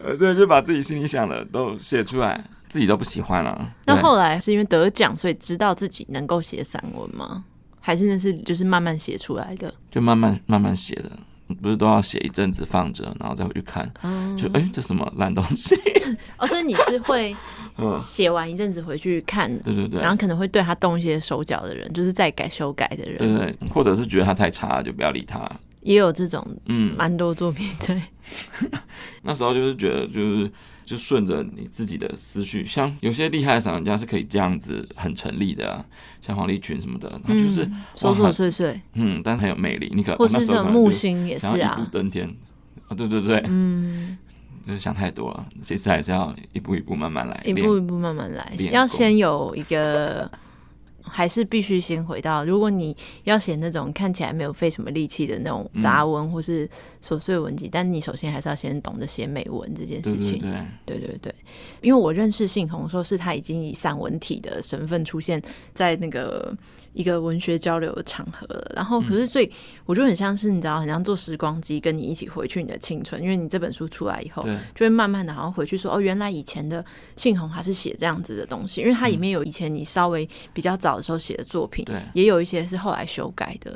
[0.00, 2.42] 呃， 对，就把自己心里想的都写出来。
[2.66, 3.70] 自己都不喜欢了、啊。
[3.84, 7.44] 那后来是因为得奖，所以知道自己能够写散文吗？
[7.78, 9.72] 还是那是就是慢慢写出来的？
[9.92, 11.12] 就慢慢慢慢写的，
[11.62, 15.76] 不是都要写一阵子放着，然后再回去看，嗯、就哎、欸，这什么烂东西？
[16.38, 17.36] 哦，所以你是会
[18.00, 25.50] 写完一阵子回去看，对对对，然后可能会对他动一些手脚的人，就是再改修改的人，对，对对，或者是觉得他太差，就不要理他。
[25.82, 28.00] 也有这种，嗯，蛮多作品对。
[29.22, 30.50] 那时候就是觉得就是。
[30.86, 35.82] 就顺着你自己的思绪，像有些厉害的散文家是可以这样子很成立的啊，
[36.20, 37.64] 像黄立群什么的，他就是
[37.96, 39.90] 琐琐碎碎，嗯，但是很有魅力。
[39.96, 42.28] 你可或是像木星也是啊，一步登天。
[42.86, 44.18] 啊，对对对，嗯，
[44.66, 50.30] 就是想太多了，其实还是要一步一步慢慢来，一步一步慢慢来，要先有一个。
[51.06, 56.66] 还是必须先回到，如果你要写那种看起来没有费什么力气的那种杂文或是
[57.06, 60.40] 琐碎文集，嗯、但你首先还是要先懂得写美文这件事情。
[60.40, 60.50] 对
[60.86, 61.34] 对，对对对，
[61.82, 65.40] 因为我认识信宏，说是他已经以散文体的身份出现
[65.74, 66.52] 在那个。
[66.94, 69.50] 一个文学交流的场合了，然后可是所以
[69.84, 74.42] 我就很像是你知道，很像坐时光机，跟你一起回去你的青春，因为你这本书出来以后，
[74.74, 76.82] 就会慢慢的好像回去说哦，原来以前的
[77.16, 83.74] 信宏还是写这样子的东西，因为它里面有以前你稍微比较早的时候写的作品，也有一些是后来修改的，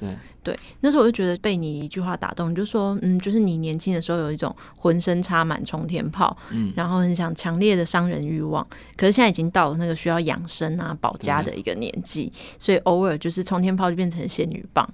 [0.49, 0.59] 对。
[0.81, 14.89] 那时候我就觉得被你一句话打动，你就说，嗯，就是你年轻的时候有一种浑身插满冲天炮，嗯，然后很想强烈的伤人欲望，可是现在已经到了那个需要养生啊、保家的一个年纪，所以偶尔就是冲天炮就变成仙女棒，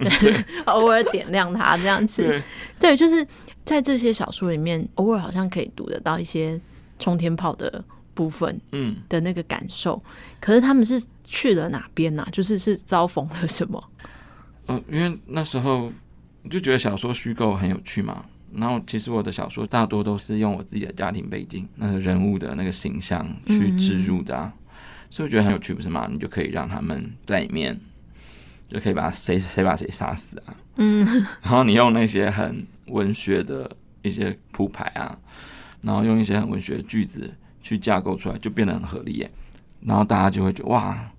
[0.66, 2.42] 偶尔点亮它这样子，
[2.78, 3.26] 对，就是
[3.64, 6.60] 在这些小说里面，偶尔好像可以读得到一些
[6.98, 9.98] 冲天炮的部分，嗯，的那个感受，
[10.38, 12.28] 可是他们是去了哪边呢、啊？
[12.30, 13.82] 就是是遭逢了什么？
[14.68, 15.92] 嗯，因为那时候
[16.50, 18.24] 就觉得小说虚构很有趣嘛。
[18.54, 24.62] 然后其实我的小说大多都是用我自己的家庭背景、那个人物的那个形象去植入的、啊，嗯、
[25.08, 26.06] 所以我觉得很有趣，不是吗？
[26.12, 27.80] 你就可以让他们在里面，
[28.68, 30.54] 就可以把谁谁把谁杀死啊。
[30.76, 31.02] 嗯，
[31.42, 35.18] 然后你用那些很文学的一些铺排啊，
[35.80, 39.30] 然后用一些很文学的句子去架构出来，就变得很合理耶。
[39.80, 41.10] 然后大家就会觉得哇。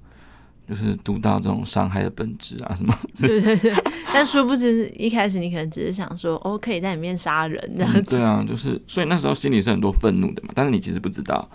[0.68, 2.98] 就是读到这种伤害的本质啊，什么？
[3.20, 3.74] 对对对。
[4.14, 8.04] 但殊不知，一开始你可能只是想说，哦，可以在里面杀人这样子、嗯。
[8.06, 10.50] 对啊，就是，所以那时候心里是很多愤怒的嘛。
[10.56, 11.50] 但是你其实不知道，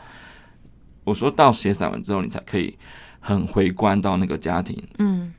[1.05, 2.77] 我说到写散文之后，你才可以
[3.21, 5.33] 很回观到那个家庭，嗯，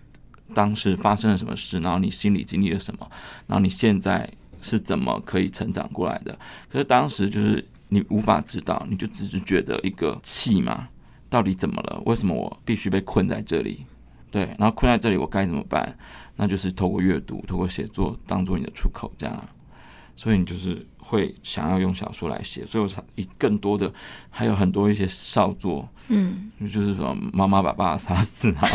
[0.53, 3.08] 当时发生了什么事，然后你心里经历了什么，
[3.47, 4.27] 然后你现在
[4.62, 6.38] 是怎么可以成长过来的。
[6.71, 10.88] 可是当时就是你无法知道，你就只是觉得一个气嘛。
[11.29, 12.01] 到底怎么了？
[12.05, 13.85] 为什么我必须被困在这里？
[14.31, 15.97] 对，然后困在这里，我该怎么办？
[16.35, 19.49] 那就是透过阅读、透过写作当做你的出口，这样。
[20.15, 23.91] 所以你就是会想要用小说来写，所以我才以更多的
[24.29, 28.67] 还有很多一些少作，嗯，就是什么妈妈把爸爸杀死啊，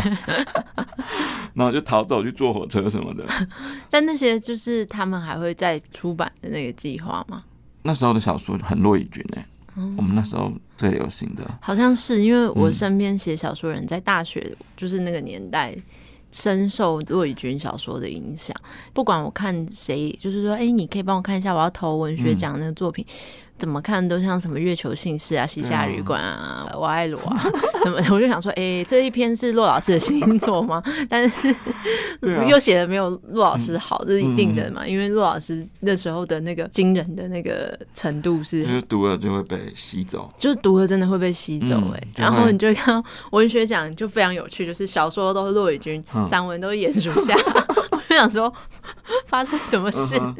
[1.53, 3.23] 然后就逃走去坐火车什么的。
[3.91, 7.43] 但那些就是他们还会再出版的那个计划吗？
[7.83, 9.45] 那时候的小说很骆以军哎。
[9.97, 15.75] 我们那时候最流行的，好像是因为我身边写小说人在大学就是那个年代
[16.31, 18.55] 深受骆以军小说的影响。
[18.93, 23.05] 不管我看谁，就是说，哎，你可以帮我看一下，我要投文学奖那个作品，
[23.57, 27.41] 怎么看都像什么月球姓氏啊、西夏旅馆啊、我爱罗啊
[27.83, 28.13] 什么的。
[28.13, 30.83] 我就想说，哎、欸，这一篇是骆老师的星座吗？
[31.09, 34.81] 但是、啊、又写的没有骆老师好，这是一定的嘛？
[34.83, 47.33] 嗯、因为骆老师那时候的那个惊人的那个程度是，就是读了就会被吸走，就是读了真的会被吸走哎、然后你就会看到文学奖就非常有趣，就是小说都是骆以军，嗯、散文都是鼹鼠夏。
[47.91, 48.53] 我就想说，
[49.27, 50.17] 发生什么事？
[50.19, 50.35] 嗯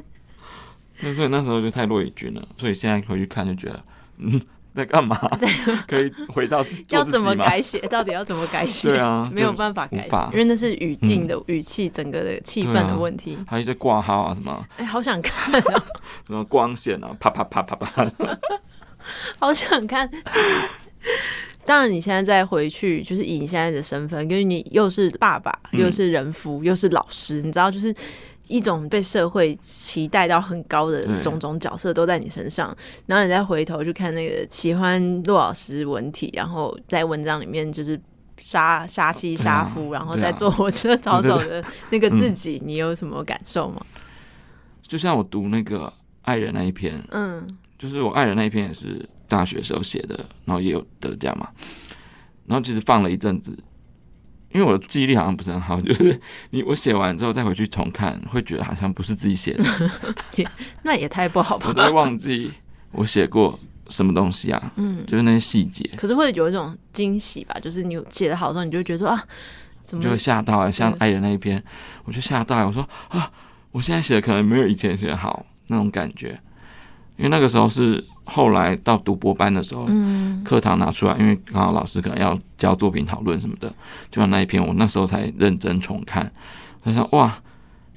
[1.02, 3.84] 那所以那时候就太弱以军了，所以现在回去看就觉得，
[4.18, 4.42] 嗯，
[4.74, 5.18] 在干嘛？
[5.88, 7.80] 可以回到要怎么改写？
[7.82, 8.90] 到底要怎么改写？
[8.90, 13.38] 对啊，没有办法改写，因为那是语境的语气，整个的气氛的问题。
[13.48, 15.84] 还有一些挂号啊什么，哎，好想看啊！
[16.28, 18.08] 什么光线啊，啪啪啪啪啪，
[19.40, 20.10] 好想看。
[21.66, 27.94] 当然，你现在再回去，就是以你现在的身份，因为你又是爸爸，又是人夫，又是老师，你知道，就是。
[28.48, 38.00] 一种被社会期待到很高的种种角色都在你身上，然后你再回头去看那个喜欢骆老师文体，然后在文章里面就是
[38.38, 43.84] 杀杀妻杀夫，然后再坐火车逃走的那个自己，你有什么感受吗？
[44.84, 47.46] 就像我读那个爱人那一篇，嗯，
[47.78, 51.50] 就是我爱人那一篇也是大学时候写的，然后也有得奖嘛，
[52.46, 53.58] 然后其实放了一阵子。
[54.56, 56.18] 因为我的记忆力好像不是很好，就是
[56.52, 59.66] 你我写完之后再回去重看，会觉得好像不是自己写的，
[60.84, 61.66] 那也太不好吧？
[61.68, 62.50] 我都会忘记
[62.94, 65.86] 我写过什么东西啊，嗯，就是那些细节。
[65.98, 69.22] 可是会有一种惊喜吧，就是你写的好的时候，你就会觉得说啊，
[69.86, 70.72] 怎么就会吓到啊？
[70.72, 71.62] 像爱人那一篇，
[72.06, 73.30] 我就吓到，我说啊，
[73.72, 76.40] 我现在写的可能没有以前写的好那种感觉，
[77.18, 78.02] 因为那个时候是。
[78.26, 79.88] 后来到读博班的时候，
[80.44, 83.70] 课堂拿出来，因为刚好老师可能要交作品讨论什么的，
[84.10, 86.32] 就像那一篇，我那时候才认真重看。
[86.84, 87.34] 他说：“哇，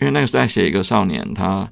[0.00, 1.68] 因为那个是在写一个少年，他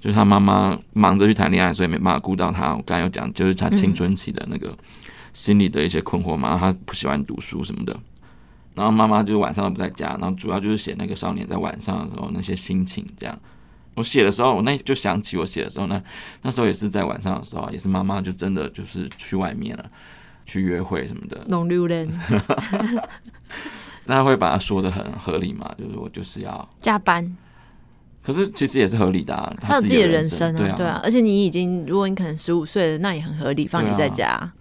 [0.00, 2.74] 就是他妈妈忙着去谈恋爱，所以没办法顾到他。
[2.74, 4.76] 我刚才有讲，就是他青春期的那个
[5.32, 7.96] 心理的一些困惑嘛，他不喜欢读书什么的。
[8.74, 13.38] 然后妈妈就晚上都不在家，然后主要就是写那个少年在晚上的时候那些心情这样。”
[13.96, 16.00] 我写的时候，我那就想起我写的时候呢，
[16.42, 19.90] 那时候也是在晚上的时候，也是妈妈就真的就是去外面了，
[20.44, 21.44] 去约会什么的。
[21.48, 22.06] 弄丢人，
[24.04, 25.74] 大家会把它说的很合理嘛？
[25.78, 27.36] 就是我就是要加班，
[28.22, 29.52] 可是其实也是合理的啊。
[29.58, 31.00] 他有自己的人生啊，对啊，对啊。
[31.02, 34.52] 而且你已经，如果你可能十五岁了，那也很合理，放你在家。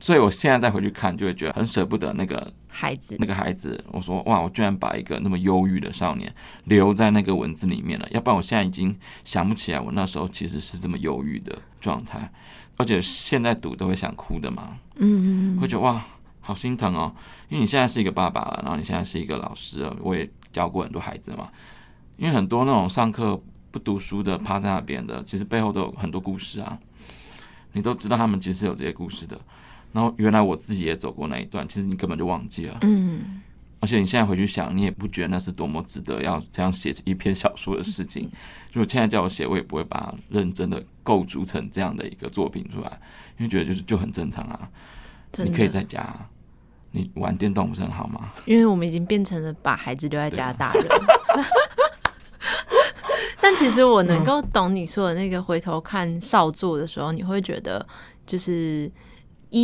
[0.00, 3.16] 所以我现在再回去看，就会觉得很舍不得那个孩子。
[3.18, 6.30] 那个孩子，我说哇，我居然把一个那么忧郁的少年
[6.64, 8.06] 留在那个文字里面了。
[8.10, 12.30] 要不然我现在已经想不起来，我那时候其实是这么忧郁的状态。
[12.76, 16.04] 而且现在读都会想哭的嘛，嗯嗯，会觉得哇，
[16.42, 17.10] 好心疼哦。
[17.48, 21.48] 因为你现在是一个爸爸了，然后你现在是一个老师了，我也教过很多孩子嘛。
[22.18, 26.78] 因为很多那种上课不读书的，趴在那边的，其实背后都有很多故事啊。
[27.72, 29.40] 你都知道他们其实是有这些故事的。
[29.96, 32.76] 然后原来我自己也走过那一段，其实你根本就忘记了。
[32.82, 33.40] 嗯，
[33.80, 38.30] 而且你现在回去想，你也不觉得那是多么值得要这样写一篇小说的事情。
[38.74, 43.00] 如果现在叫我写，我也不会把它认真的构筑成这样的一个作品出来，
[43.38, 44.68] 因为觉得就是就很正常啊。
[45.38, 46.14] 你可以在家，
[46.90, 48.34] 你玩电动不是很好吗？
[48.44, 50.86] 因为我们已经变成了把孩子留在家的大人。
[53.40, 57.86] 但其实我能够懂你说的那个，回头看少作的时候，你会觉得
[58.26, 58.92] 就是。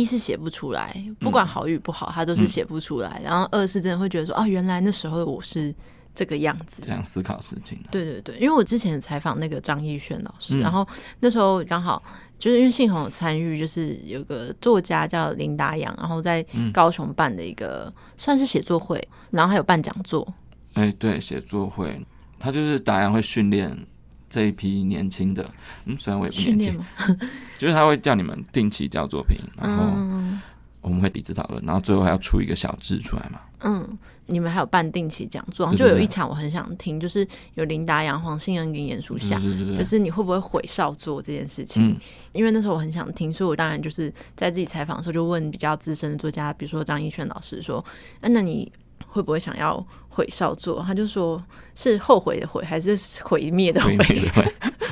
[0.01, 3.19] 一是写不出来，不管好与不好，他都是写不出来。
[3.21, 5.73] 嗯、然后二是真的会觉得说，啊，原来那时候的我是
[6.15, 7.79] 这个样子，这样思考事情。
[7.91, 10.87] 对对对，因为我之前采访那个张艺轩老师，嗯、然后
[11.19, 12.01] 那时候刚好
[12.39, 20.27] 就是因为信宏有参与，就是有个作家叫林达阳，然后在高雄办的一个、嗯、算是写作会，然后还有办讲座。
[20.73, 22.03] 哎，对，写作会，
[22.39, 23.77] 他就是达阳会训练。
[24.33, 25.47] 这一批年轻的，
[25.85, 26.83] 嗯，虽然我也不年轻，
[27.59, 29.83] 就是他会叫你们定期交作品，然后
[30.81, 33.39] 我们会彼此讨论，然后最后还要出一个小志出来嘛。
[33.59, 39.39] 嗯，你们还有办定期讲座，就有一场我很想听，就是有林达阳、黄信恩跟严淑夏，
[39.77, 41.95] 就是你会不会毁少作这件事情？
[42.31, 47.77] 因为那时候我很想听，所以我当然就是在自己采访的时候就问比较资深的作家，比如说张一轩老师说
[48.19, 48.71] ：“啊，那你？”
[49.07, 50.83] 会不会想要毁少作？
[50.85, 51.43] 他就说
[51.75, 53.95] 是后悔的悔，还是毁灭的 毁？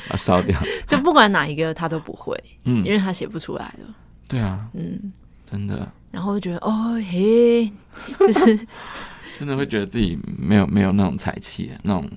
[0.10, 0.60] 啊，烧掉。
[0.88, 3.96] 就不管哪一个，他都不会，嗯，因为他写不出来了。
[4.28, 5.12] 对啊，嗯，
[5.46, 5.92] 真的。
[6.12, 7.72] 然后就觉得，哦嘿，
[8.20, 8.68] 就是
[9.40, 12.10] 真的会觉得自己没有没有那种才气，那种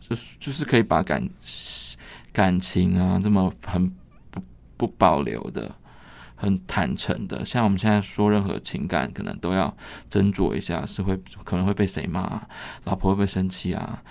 [0.00, 1.28] 就是就是可以把感
[2.32, 3.90] 感情啊这么很
[4.30, 4.40] 不
[4.76, 5.74] 不保留的。
[6.36, 9.74] 很坦诚的，像我们现在说任何情感，可能都要
[10.10, 12.42] 斟酌一下，是会可能会被谁骂，
[12.84, 14.02] 老婆会不会生气啊？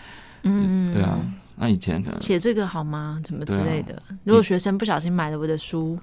[0.42, 1.20] 嗯，对啊，
[1.58, 3.22] 那以前可能写这个好吗？
[3.26, 3.96] 什么之类的。
[3.96, 5.98] 啊、如果学生不小心买了我的书，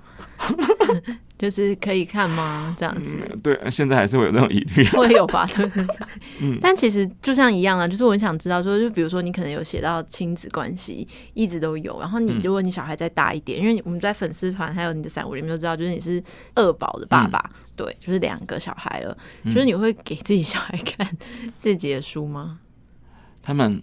[1.39, 2.75] 就是可以看吗？
[2.79, 3.17] 这样子。
[3.31, 4.91] 嗯、对，现在还是会有这种疑虑、啊。
[4.93, 5.47] 会有吧？
[5.55, 5.97] 对对对。
[6.41, 6.59] 嗯。
[6.61, 12.01] 但其实就像一样啊，就是我很想知道说，就比如说你可能有写到亲子关系，一直都有。
[12.01, 16.23] 然后你如果你小孩再大一点，嗯、因为我们在粉丝团还有你的散文里面都知道，就是你是
[16.55, 19.15] 二宝的爸爸，嗯、对，就是两个小孩了。
[19.45, 21.07] 就是你会给自己小孩看
[21.59, 22.61] 自己的书吗？
[23.43, 23.83] 他们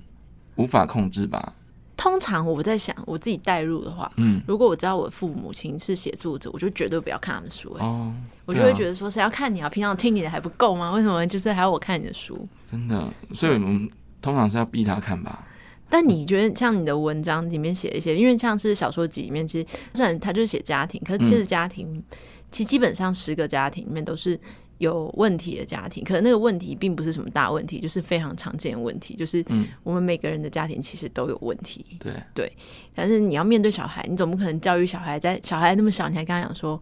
[0.55, 1.53] 无法控制吧。
[1.99, 7.85] 通常我在想，我自己带入的话，嗯，如果我知道我的父母亲是写作者，我就绝对不要看他们书、欸。
[7.85, 8.13] 哦，
[8.45, 9.67] 我就会觉得说，谁要看你啊？
[9.67, 10.91] 平常听你的还不够吗？
[10.95, 12.41] 为什么就是还要我看你的书？
[12.65, 13.89] 真的，所以我们
[14.21, 15.45] 通常是要逼他看吧。
[15.89, 22.03] 但你觉得像你的文章里面写一些，因为像是小说集里面，其实虽然他就是写家庭，可是其实家庭、嗯、
[22.49, 24.39] 其实基本上十个家庭里面都是。
[24.79, 29.45] 有问题的家庭，可能那个问题并不是什么大问题，就是非常常见的问题，就是
[29.83, 31.85] 我们每个人的家庭其实都有问题。
[31.91, 32.53] 嗯、对对，
[32.95, 36.81] 但是你要面对小孩，你总不可能教育小孩，在小孩那么小，你还跟他讲说：“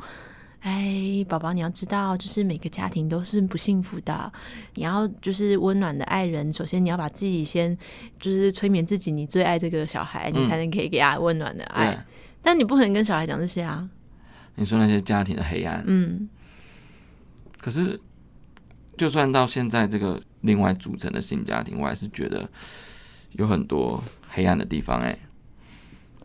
[0.62, 4.31] 哎，宝宝，你要知道，就是每个家庭都是不幸福的。
[4.75, 7.75] 你要就是温暖的爱人，首先你要把自己先
[8.19, 11.95] 就是催眠自己，你最爱这个小孩，你才能可以给他温暖的爱。
[11.95, 12.05] 嗯、
[12.43, 13.89] 但你不可能跟小孩讲这些啊。
[14.53, 16.29] 你说那些家庭的黑暗，嗯。
[17.67, 17.99] 可是，
[18.95, 22.49] 就算到现在这个另外组成的新家庭，我还是觉得
[23.34, 25.01] 有很多黑暗的地方。
[25.01, 25.19] 哎，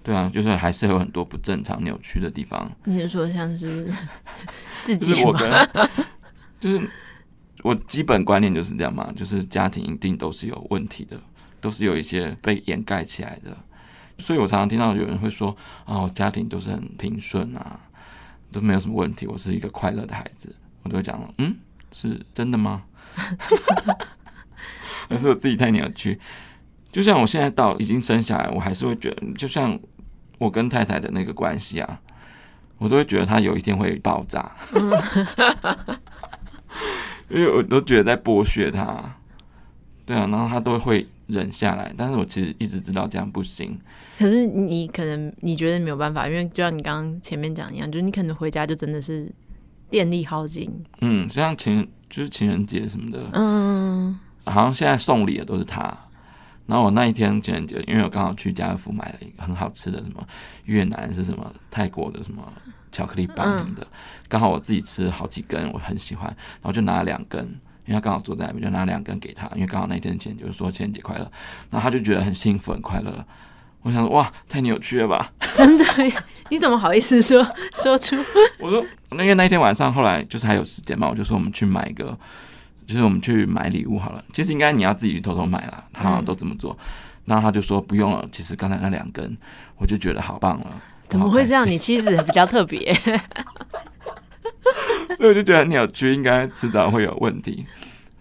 [0.04, 2.70] 对啊，就是还是有很多不正常、扭曲的地方。
[2.84, 3.92] 你是说像是
[4.86, 5.20] 自己吗？
[5.24, 5.50] 我跟
[6.60, 6.88] 就是
[7.64, 11.20] 我基本观念就是这样嘛，就是家庭一定都是有问题的，
[11.60, 13.58] 都是有一些被掩盖起来的。
[14.18, 17.80] 所以我常常听到有人会说：“哦，家庭都是很平顺啊，
[18.52, 21.56] 都没有什么问题，我是一个快乐的孩子。”我都会讲了，嗯，
[21.92, 22.82] 是真的吗？
[25.08, 26.18] 还是我自己太扭曲？
[26.90, 29.78] 就像我现在到已经生下来，我还是会觉得，就像
[30.38, 32.00] 我跟太太的那个关系啊，
[32.78, 34.52] 我都会觉得他有一天会爆炸，
[37.28, 39.16] 因为我都觉得在剥削他。
[40.04, 43.78] 对啊，然后他都会忍下来，但是我其实一直知道这样不行。
[44.18, 49.32] 可是你可能你觉得没有办法，因为就像你刚刚前面讲一样，就是你可能回家就真的是。
[49.92, 50.68] 电力耗尽，
[51.02, 55.94] 嗯，像情就是情人节什么的，嗯，好像现在送礼的都是他。
[56.64, 60.26] 然后我那一天情人节，因为我刚好去家乐福买了一个很好吃的什么
[60.64, 62.42] 越南是什么泰国的什么
[62.90, 63.86] 巧克力棒什么的，
[64.30, 67.44] 刚、嗯、好我自己吃了好几根，我很喜欢，然后就拿了两根，
[67.84, 71.30] 因为他刚好坐在那边，就拿两根给他，因为刚好那天情人节就是说情人节快乐，
[71.70, 73.22] 然后他就觉得很幸福很快乐。
[73.82, 75.32] 我想说哇，太扭曲了吧！
[75.54, 75.84] 真的，
[76.50, 77.44] 你怎么好意思说
[77.82, 78.16] 说出？
[78.60, 82.16] 我说，那因为那一天晚上，后来就是还有时间嘛，我就说我们去买一个，
[82.86, 84.24] 就是我们去买礼物好了。
[84.32, 86.76] 其实应该你要自己去偷偷买啦，他好像都这么做。
[86.80, 86.86] 嗯、
[87.26, 88.26] 然后他就说不用了。
[88.30, 89.36] 其实刚才那两根，
[89.76, 90.66] 我就觉得好棒了。
[91.08, 91.66] 怎么会这样？
[91.66, 92.94] 你妻子比较特别，
[95.16, 97.66] 所以我就觉得很扭曲，应该迟早会有问题。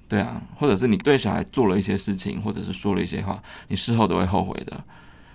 [0.09, 4.83] 对啊，或者是你对小孩做了一些事情，或者是说了一些话，你事后都会后悔的。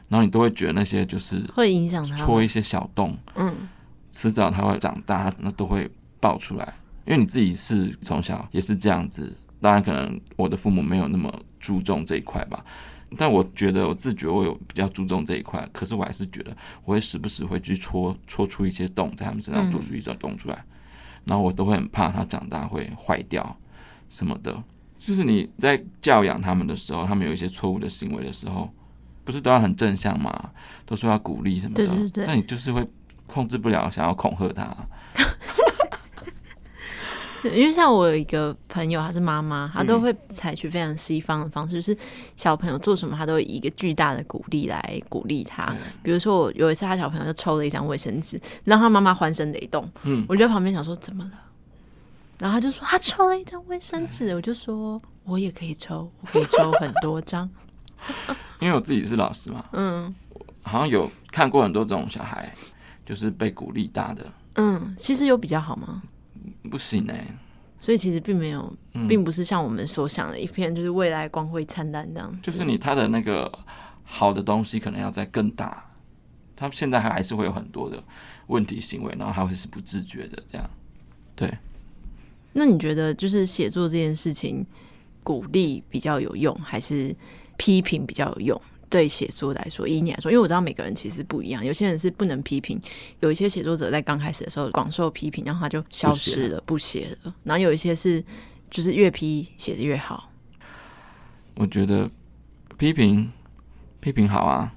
[0.08, 3.52] 然后你都会觉得那些就是会影响它，戳一些小洞，嗯，
[4.12, 5.90] 迟早它会长大，那都会
[6.20, 6.74] 爆出来。
[7.04, 12.64] 因为你自己是从小也是这样子，当然可能我的父母没有那么注重这一块吧，
[13.16, 23.56] 但我觉得我自觉我有比较注重这一块，可是我还是觉得我会时不时会去戳戳出一些洞，在他们身上做出一些洞出来，嗯，然后我都会很怕他长大会坏掉
[24.08, 24.62] 什么的。
[24.98, 28.72] 就是你在教养他们的时候，他们有一些错误的行为的时候。
[29.26, 30.50] 不是都要很正向吗？
[30.86, 32.88] 都说要鼓励什么的，对对对，但你就是会
[33.26, 34.74] 控制不了，想要恐吓他。
[37.44, 41.96] 因为像我有一个朋友，她是妈妈，她都会采取非常西方的方式，就是
[42.34, 45.72] 小朋友做什么，她都会以一个巨大的鼓励来鼓励他。
[46.02, 49.88] 比如说，我有一次，他小朋友就抽了一张卫生纸，让他妈妈欢声雷动。
[50.02, 51.30] 嗯，我就在旁边想说怎么了，
[52.38, 57.48] 然后他就说他抽了一张卫生纸，我就说我也可以抽，我可以抽很多张。
[58.60, 60.14] 因为我自己是老师嘛，嗯，
[60.62, 62.52] 好像有看过很多这种小孩，
[63.04, 66.02] 就是被鼓励大的，嗯，其实有比较好吗？
[66.70, 67.34] 不行哎、欸，
[67.78, 68.74] 所以其实并没有，
[69.06, 73.52] 并不是像我们所想的一片就是未来光辉灿烂这样，就是你他的那个
[74.02, 75.84] 好的东西可能要再更大，
[76.56, 78.02] 他现在还还是会有很多的
[78.46, 80.70] 问题行为，然后他会是不自觉的这样，
[81.34, 81.52] 对。
[82.54, 84.66] 那你觉得就是写作这件事情，
[85.22, 87.14] 鼓励比较有用，还是？
[87.56, 92.80] 批评比较有用，对写作来说，以你来说，因为我知道每个人其实不一样，有些人是不能批评，
[93.20, 97.34] 有一些写作者在刚开始的时候广受批评，然后他就消失了，不写了，了。
[97.44, 98.22] 然后有一些是
[98.70, 100.30] 就是越批写的越好。
[101.56, 102.10] 我觉得
[102.76, 103.30] 批评
[104.00, 104.74] 批评好啊，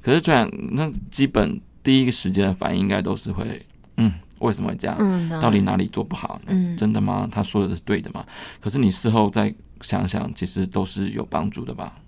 [0.00, 3.64] 可是虽然那基本第一个时间的反应应该都是会，
[3.96, 4.96] 嗯，为什么会这样？
[5.00, 6.40] 嗯，到底哪里做不好？
[6.46, 7.28] 嗯，真的吗？
[7.32, 8.24] 他说的是对的吗？
[8.60, 11.98] 可是你事后再想想，其实都是有帮助的吧。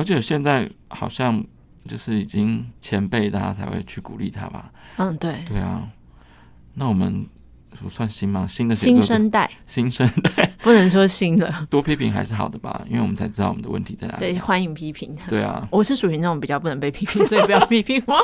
[0.00, 1.44] 而且现在好像
[1.86, 4.72] 就是已经前辈，大家才会去鼓励他吧。
[4.96, 5.86] 嗯，对，对啊。
[6.72, 7.26] 那我们
[7.82, 8.46] 不算新吗？
[8.46, 14.18] 新的新生代，新生代 不能说新的，多批评还是好的吧，因为我们才知道我们的问题在哪里。
[14.18, 15.14] 所以欢迎批评。
[15.28, 18.16] 对啊，我是属于那种比较不能被批评，所以不要批评我。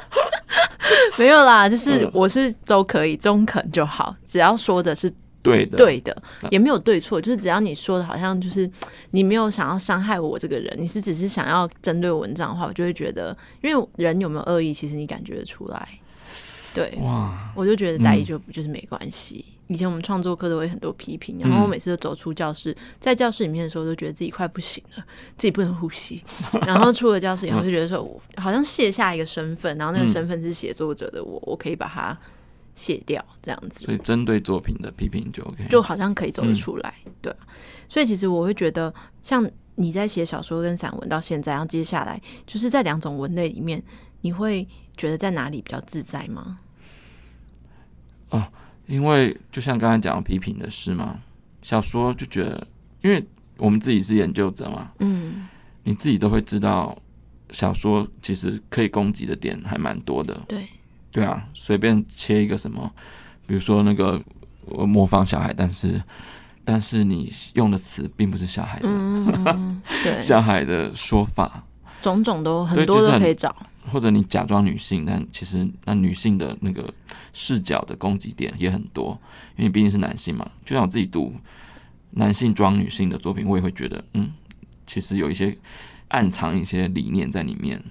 [1.18, 5.12] 没有啦，就是我是都可以中肯就好，只要说的是
[5.50, 8.70] 对的，对的，也没有对错，就是只要你说的好像就是
[9.10, 15.88] 你没有想要伤害我这个人，你是只是想要针对文章的话，我就会觉得，因为人有没有恶意，其实你感觉得出来。
[16.74, 19.42] 对，哇，我就觉得大意就就是没关系。
[19.68, 25.04] 嗯、以前我们创作课都会很多批评，然后我每次都走出教室，在教室里面的时候，都觉得自己快不行了，
[25.38, 26.20] 自己不能呼吸。
[26.66, 32.14] 然后出了教室以后，就觉得说我好像卸下一个身份，然后那个身份是写作者的我，我可以把它
[32.76, 33.84] 卸掉，这样子。
[33.84, 36.94] 所以针对作品的批评就 OK，就好像可以走得出来。
[37.06, 37.34] 嗯、对，
[37.88, 43.82] 所以其实我会觉得，像你在写小说跟散文到现在，然后接下来就是在两种文类里面，
[44.20, 44.64] 你会
[44.96, 46.60] 觉得在哪里比较自在吗？
[48.30, 48.46] 哦，
[48.86, 51.18] 因为就像刚才讲批评的事嘛，
[51.62, 52.66] 小说就觉得，
[53.02, 53.24] 因为
[53.58, 55.46] 我们自己是研究者嘛，嗯，
[55.84, 56.96] 你自己都会知道，
[57.50, 60.68] 小说其实可以攻击的点还蛮多的，对，
[61.16, 62.92] 对啊，随便切一个什么，
[63.46, 64.22] 比如说那个
[64.66, 66.02] 我模仿小孩，但是
[66.62, 71.64] 但是你用的词并不是小孩的，嗯，对， 小孩的说法，
[72.02, 73.54] 种种都很多都可以找。
[73.88, 76.92] 或者你假装女性，但其实那女性的那个
[77.32, 79.18] 视角的攻击点也很多，
[79.56, 80.50] 因为你毕竟是男性嘛。
[80.64, 81.32] 就像我自己读
[82.10, 84.32] 男性装女性的作品，我也会觉得，嗯，
[84.86, 85.56] 其实有一些
[86.08, 87.82] 暗藏一些理念在里面。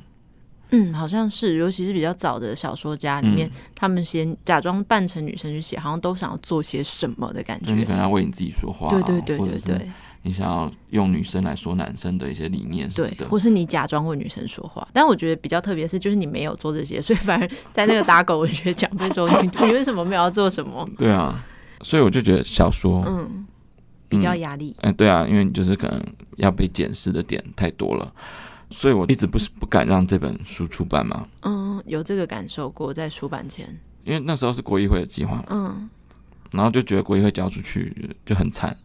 [0.72, 7.74] 嗯，好像是，尤其是比较早的小说家里面，嗯、他们先假装扮成女生去写，好像都想要做些什么的感觉。
[7.74, 9.90] 你可能要为你自己说话，对对对对对。
[10.24, 20.84] 你想要用女生来说男生的一些理念，对，或是你假装为女生说话，但我觉得比较特别是，就是你没有做这些，所以反而在那个打狗文学奖被说你你为什么没有要做什么？
[20.98, 21.46] 对啊，
[21.84, 23.46] 所以我就觉得小说嗯
[24.10, 26.04] 比较压力，哎、嗯欸、对啊，因为就是可能
[26.38, 28.12] 要被检视的点太多了，
[28.70, 31.28] 所以我一直不是不敢让这本书出版嘛。
[31.42, 33.68] 嗯，有这个感受过在出版前，
[34.04, 35.90] 因为那时候是国议会的计划，嗯，
[36.52, 38.76] 然后就觉得国议会交出去就很惨。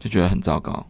[0.00, 0.84] 就觉得很糟糕，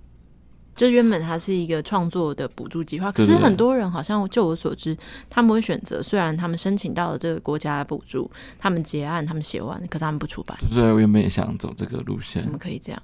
[0.74, 4.97] 就原本它是一个创作的补助计划，可是很多人好像就我所知，
[5.28, 10.57] 他们会选择，虽然他们申请到了这个国家的补助，他们结案，他们写完，可是他们不出版。
[10.70, 13.03] 对，我原本也想走这个路线，怎么可以这样？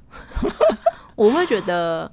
[1.14, 2.10] 我会觉得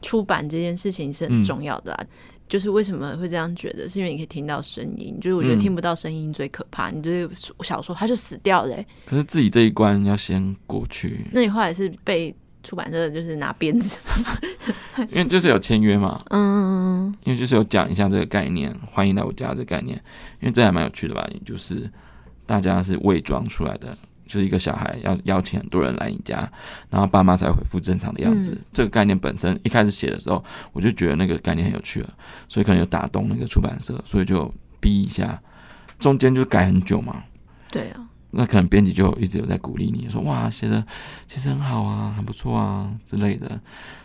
[0.00, 2.00] 出版这件事情是很重要的啊。
[2.00, 2.08] 嗯、
[2.48, 3.88] 就是为什么会这样觉得？
[3.88, 6.90] 是因为你可以听到声音，就是我觉得听不到声音最可怕。
[6.90, 11.26] 嗯、你这个小说它就死掉了，欸，可是自己这一关要先过去。
[11.32, 12.34] 那你后来是被？
[12.66, 13.98] 出版社就是拿鞭子，
[15.12, 19.94] 因为就是有签约嘛，嗯，因为就是有讲一下这个概念，欢迎来我家这个概念，
[20.40, 21.86] 因为这还蛮有趣的吧，就是
[22.46, 23.94] 大家是伪装出来的，
[24.26, 26.48] 就是一个小孩要邀请很多人来你家，
[26.90, 28.52] 然后爸妈才恢复正常的样子。
[28.52, 32.10] 嗯、这个概念本身一开始写的时候，我就觉得那个概念很有趣了，
[32.48, 35.40] 所以可能有打动那个出版社，所以就逼一下，
[35.98, 37.22] 中间就改很久嘛，
[37.70, 38.00] 对啊。
[38.36, 40.84] 那可能编辑就一直有在鼓励你说，哇，写的
[41.26, 43.60] 其实很好啊，很不错啊之类的，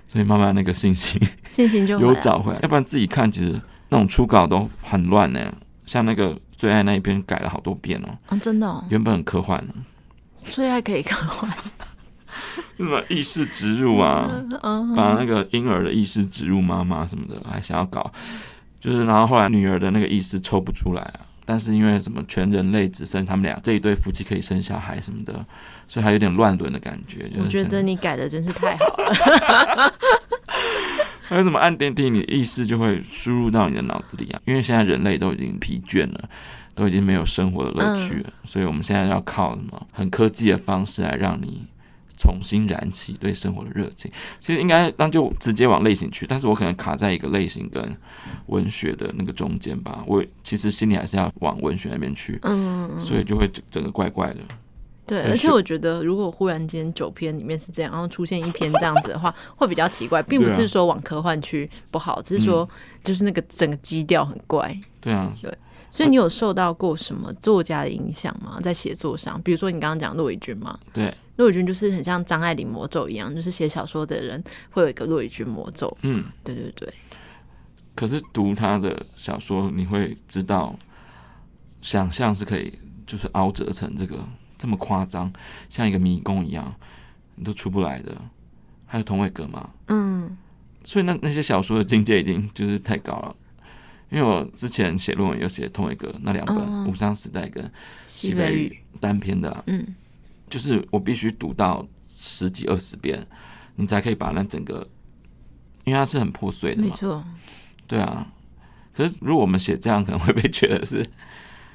[0.06, 2.60] 所以慢慢那个信心信心就有找回来。
[2.62, 3.60] 要不然自己看，其实
[3.90, 5.52] 那种初稿都很乱呢。
[5.88, 8.16] 像那个最爱那一篇改了好多遍哦。
[8.28, 8.86] 啊，真的哦。
[8.90, 9.66] 原本很科幻。
[10.52, 11.48] 最爱可以看坏。
[12.78, 14.30] 什么意识植入啊？
[14.96, 18.12] 把那个婴儿的意识植入妈妈什么的，还想要搞，
[18.80, 21.20] 就是然后后来女儿的那个意识抽不出来啊。
[21.46, 25.34] 但是因为什么全人类只剩他们俩这一对夫妻可以生小孩什么的，
[25.88, 27.28] 所以还有点乱伦的感觉。
[27.28, 29.94] 就是、我觉得你改的真是太好了。
[31.28, 34.40] 还有什么按电梯，你的意识就会输入到你的脑子里啊？
[34.46, 36.30] 因为现在人类都已经疲倦了，
[36.80, 41.68] 都已经没有生活的乐趣了，嗯、所以我们现在要靠什么很科技的方式来让你。
[42.22, 44.12] 重新燃起对生活的热情，
[44.42, 47.82] 其实应该那就直接往类型去，但是我可能卡在一个类型跟
[48.48, 50.04] 文学的那个中间吧。
[50.06, 54.40] 我其实心里还是要往文学那边去，嗯，所以就会整个怪怪的。
[55.06, 62.70] 对，而且我觉得如果忽然间九篇里面是这样，然后出现一篇这样子的话， 会比较奇怪，并不是说往科幻去不好，只是说
[63.02, 64.78] 就是那个整个基调很怪。
[65.00, 65.50] 对啊，对。
[65.92, 68.60] 所以你有受到过什么作家的影响吗？
[68.62, 70.80] 在写作上，比如说你刚刚讲骆以军嘛？
[70.94, 75.96] 对，骆以军就是很像张爱玲魔咒一样，就是写小说的人会有一个骆以军魔咒。
[76.02, 76.94] 嗯，对对对。
[77.96, 80.78] 可是读他的小说，你会知道，
[81.82, 82.74] 想象是可以，
[83.06, 84.18] 就是凹折成这个
[84.58, 85.32] 这么夸张，
[85.70, 86.74] 像一个迷宫一样，
[87.36, 88.16] 你都出不来的。
[88.92, 90.36] 还有童伟格嘛，嗯，
[90.84, 93.36] 所以那那些小说的境界已经就是太高了。
[94.10, 96.58] 因为我之前写论文有写同一个那两本
[96.90, 97.64] 《无伤时代》跟
[98.06, 99.96] 《西北雨》单篇的，嗯，
[100.50, 103.26] 就是我必须读到十几二十遍，
[103.76, 104.88] 你才可以把那整个，
[105.86, 107.24] 因为它是很破碎的嘛，没错，
[107.88, 108.28] 对啊。
[108.96, 111.08] 可是如果我们写这样，可能会被觉得是，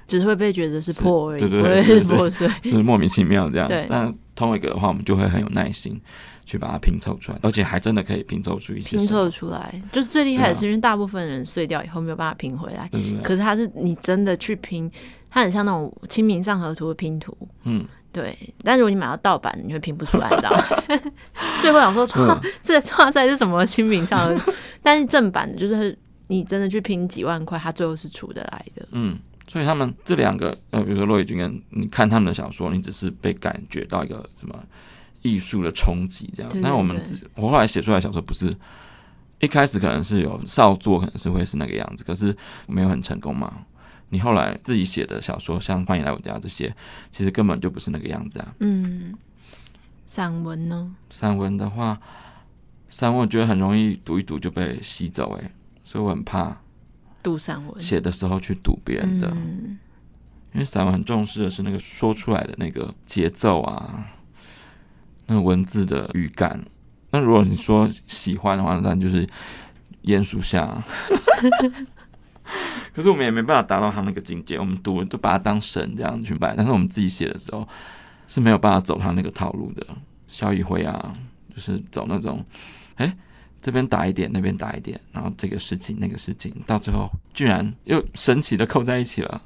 [0.06, 3.66] 只会被觉得是破而已，对对对，是破碎，是莫名其妙这样。
[3.68, 6.00] 对，但童伟格的话，我们就会很有耐心。
[6.46, 8.98] 去把它拼凑出来，而且还真的可以拼凑出一些。
[8.98, 12.86] 拼凑出来，就是最厉害的是，因为大部分人碎掉以后没有办法拼回来。
[13.22, 14.92] 可是它是你真的去拼，
[15.30, 17.34] 它很像那种《清明上河图》的拼图。
[17.62, 18.36] 嗯，对。
[18.62, 20.64] 但如果你买到盗版，你会拼不出来，知道吗？
[21.60, 24.50] 最后想说，哇，这哇塞是什么《清明上河图》？
[24.82, 28.86] 但是正版的，就是你真的去拼几万块，它最后是出得来的。
[28.92, 34.58] 嗯，所以他们这两个，呃，比如说骆以军跟你看他们的小说，你只是被感觉到一个什么？
[35.22, 36.52] 艺术的冲击，这样。
[36.60, 37.02] 那我们
[37.34, 38.54] 我后来写出来小说，不是
[39.40, 42.36] 一开始可能是有少作，可能是会是那个样子，可是
[42.66, 43.64] 没有很成功嘛。
[44.10, 46.76] 你后来自己写的小说，像《欢迎来我家》这些，
[47.10, 48.54] 其实根本就不是那个样子啊。
[48.58, 49.14] 嗯，
[50.06, 50.94] 散文呢？
[51.08, 51.98] 散文的话，
[52.90, 55.50] 散文我觉得很容易读一读就被吸走，哎，
[55.84, 56.54] 所以我很怕
[57.24, 59.78] 读散文写的时候去读别人的，嗯，
[60.52, 64.06] 因为散文很重视的是那个说出来的那个节奏啊。
[65.26, 66.62] 那文字的语感，
[67.10, 69.26] 那如果你说喜欢的话，那就是
[70.02, 70.84] 鼹鼠下。
[72.94, 76.54] 可是我们也没办法达到他那个境界，我们读就把它当神这样去拜。
[76.54, 77.66] 但是我们自己写的时候
[78.28, 79.84] 是没有办法走他那个套路的。
[80.28, 81.14] 萧一辉啊，
[81.54, 82.44] 就是走那种，
[82.96, 83.16] 哎、欸，
[83.64, 89.40] 这边打一点，那边打一点，然后这个事情那个事情，到最后居然又神奇的扣在一起了。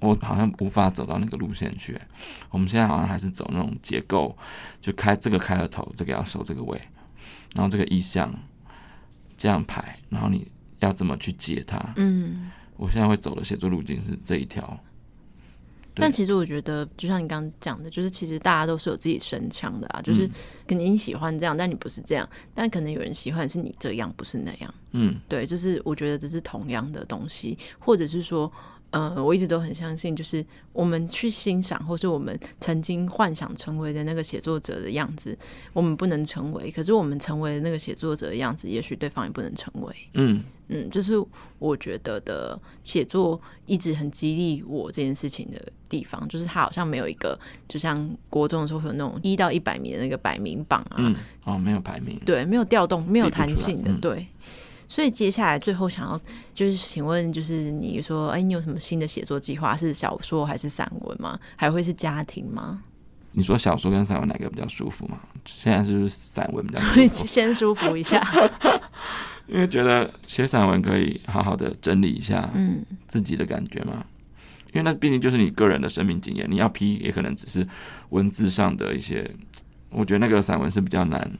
[0.00, 1.96] 我好像无法走到那个路线去。
[2.50, 4.36] 我们现在好像还是走那种结构，
[4.80, 6.76] 就开这个开了头，这个要收这个尾，
[7.54, 8.34] 然后这个意象
[9.36, 11.80] 这样排，然后你要怎么去接它？
[11.94, 14.76] 嗯，我现在会走的写作路径是这一条。
[15.96, 20.30] 但其实我觉得，就像你刚刚讲的，就是其实大家都是有自己神腔的啊，就是
[20.66, 24.74] 肯定你喜欢这样，但你不是这样，但可能有人喜欢是你这样，不是那样。
[24.92, 28.52] 嗯，对，就是我觉得这是同样的东西，或者是说。
[28.90, 35.36] 呃，我一直都很相信，就是我们去欣赏，或是我们曾经幻想成为的那个写作者的样子，
[35.72, 36.70] 我们不能成为。
[36.70, 39.94] 可是我们成为的那个写作者的样子，也许对方也不能成为。
[40.14, 41.12] 嗯嗯，就是
[41.58, 51.14] 我觉得的写作一直很激励我这件事情的地方，就是它好像没有一个，就像国中的时候会有那种一到一百名的那个排名榜啊，嗯，
[51.44, 54.26] 哦，没有排名，对，没有调动，没有弹性的，嗯、对。
[54.88, 56.20] 所以接下来最后想要
[56.54, 59.76] 就是请问，就是你说，哎，你有什么新的写作计划？
[59.76, 61.38] 是小说还是散文吗？
[61.56, 62.82] 还会是家庭吗？
[63.32, 65.18] 你说小说跟散文哪个比较舒服吗？
[65.44, 67.26] 现在是散文比较舒服？
[67.26, 68.26] 先舒服一下，
[69.46, 73.92] 因为觉得写散文可以好好的整理一下，嗯，自己的感觉嘛。
[73.96, 74.04] 嗯、
[74.72, 77.66] 因为那毕竟就是你个人的生命经验，你要批也可能只是
[78.10, 79.30] 文字上的一些。
[79.90, 81.30] 我觉得那个散文是比较难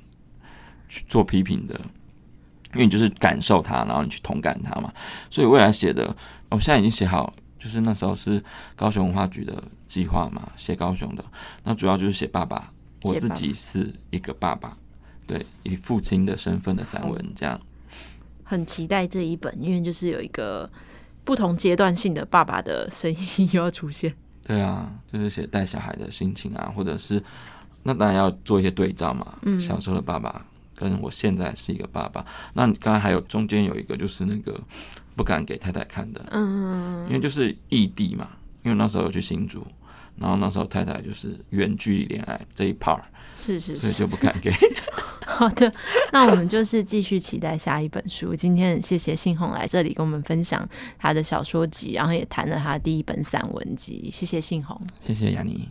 [0.88, 1.78] 去做批评的。
[2.72, 4.92] 因为你就是感受它，然后你去同感它嘛，
[5.30, 6.14] 所以未来写的，
[6.50, 8.42] 我现在已经写好，就是那时候是
[8.74, 11.24] 高雄文化局的计划嘛，写高雄的，
[11.64, 12.70] 那主要就是写爸爸，
[13.02, 14.76] 我自己是一个爸爸，
[15.26, 17.58] 对，以父亲的身份的散文这样。
[18.44, 20.70] 很期待这一本，因为就是有一个
[21.24, 24.14] 不同阶段性的爸爸的声音又要出现。
[24.46, 27.22] 对啊，就是写带小孩的心情啊，或者是
[27.82, 30.44] 那当然要做一些对照嘛，嗯，小时候的爸爸。
[30.76, 32.24] 跟我现在是一个爸爸，
[32.54, 34.60] 那你刚才还有中间有一个就是那个
[35.16, 38.28] 不敢给太太看的，嗯，因为就是异地嘛，
[38.62, 39.66] 因为那时候有去新竹，
[40.16, 43.00] 然后那时候太太就是远距离恋爱这一 part，
[43.34, 44.52] 是是是，所以就不敢给。
[45.26, 45.70] 好的，
[46.12, 48.34] 那我们就是继续期待下一本书。
[48.34, 50.66] 今天谢谢信宏来这里跟我们分享
[50.98, 54.08] 他的小说集，然后也谈了他第一本散文集。
[54.10, 54.74] 谢谢信宏，
[55.06, 55.68] 谢谢雅妮。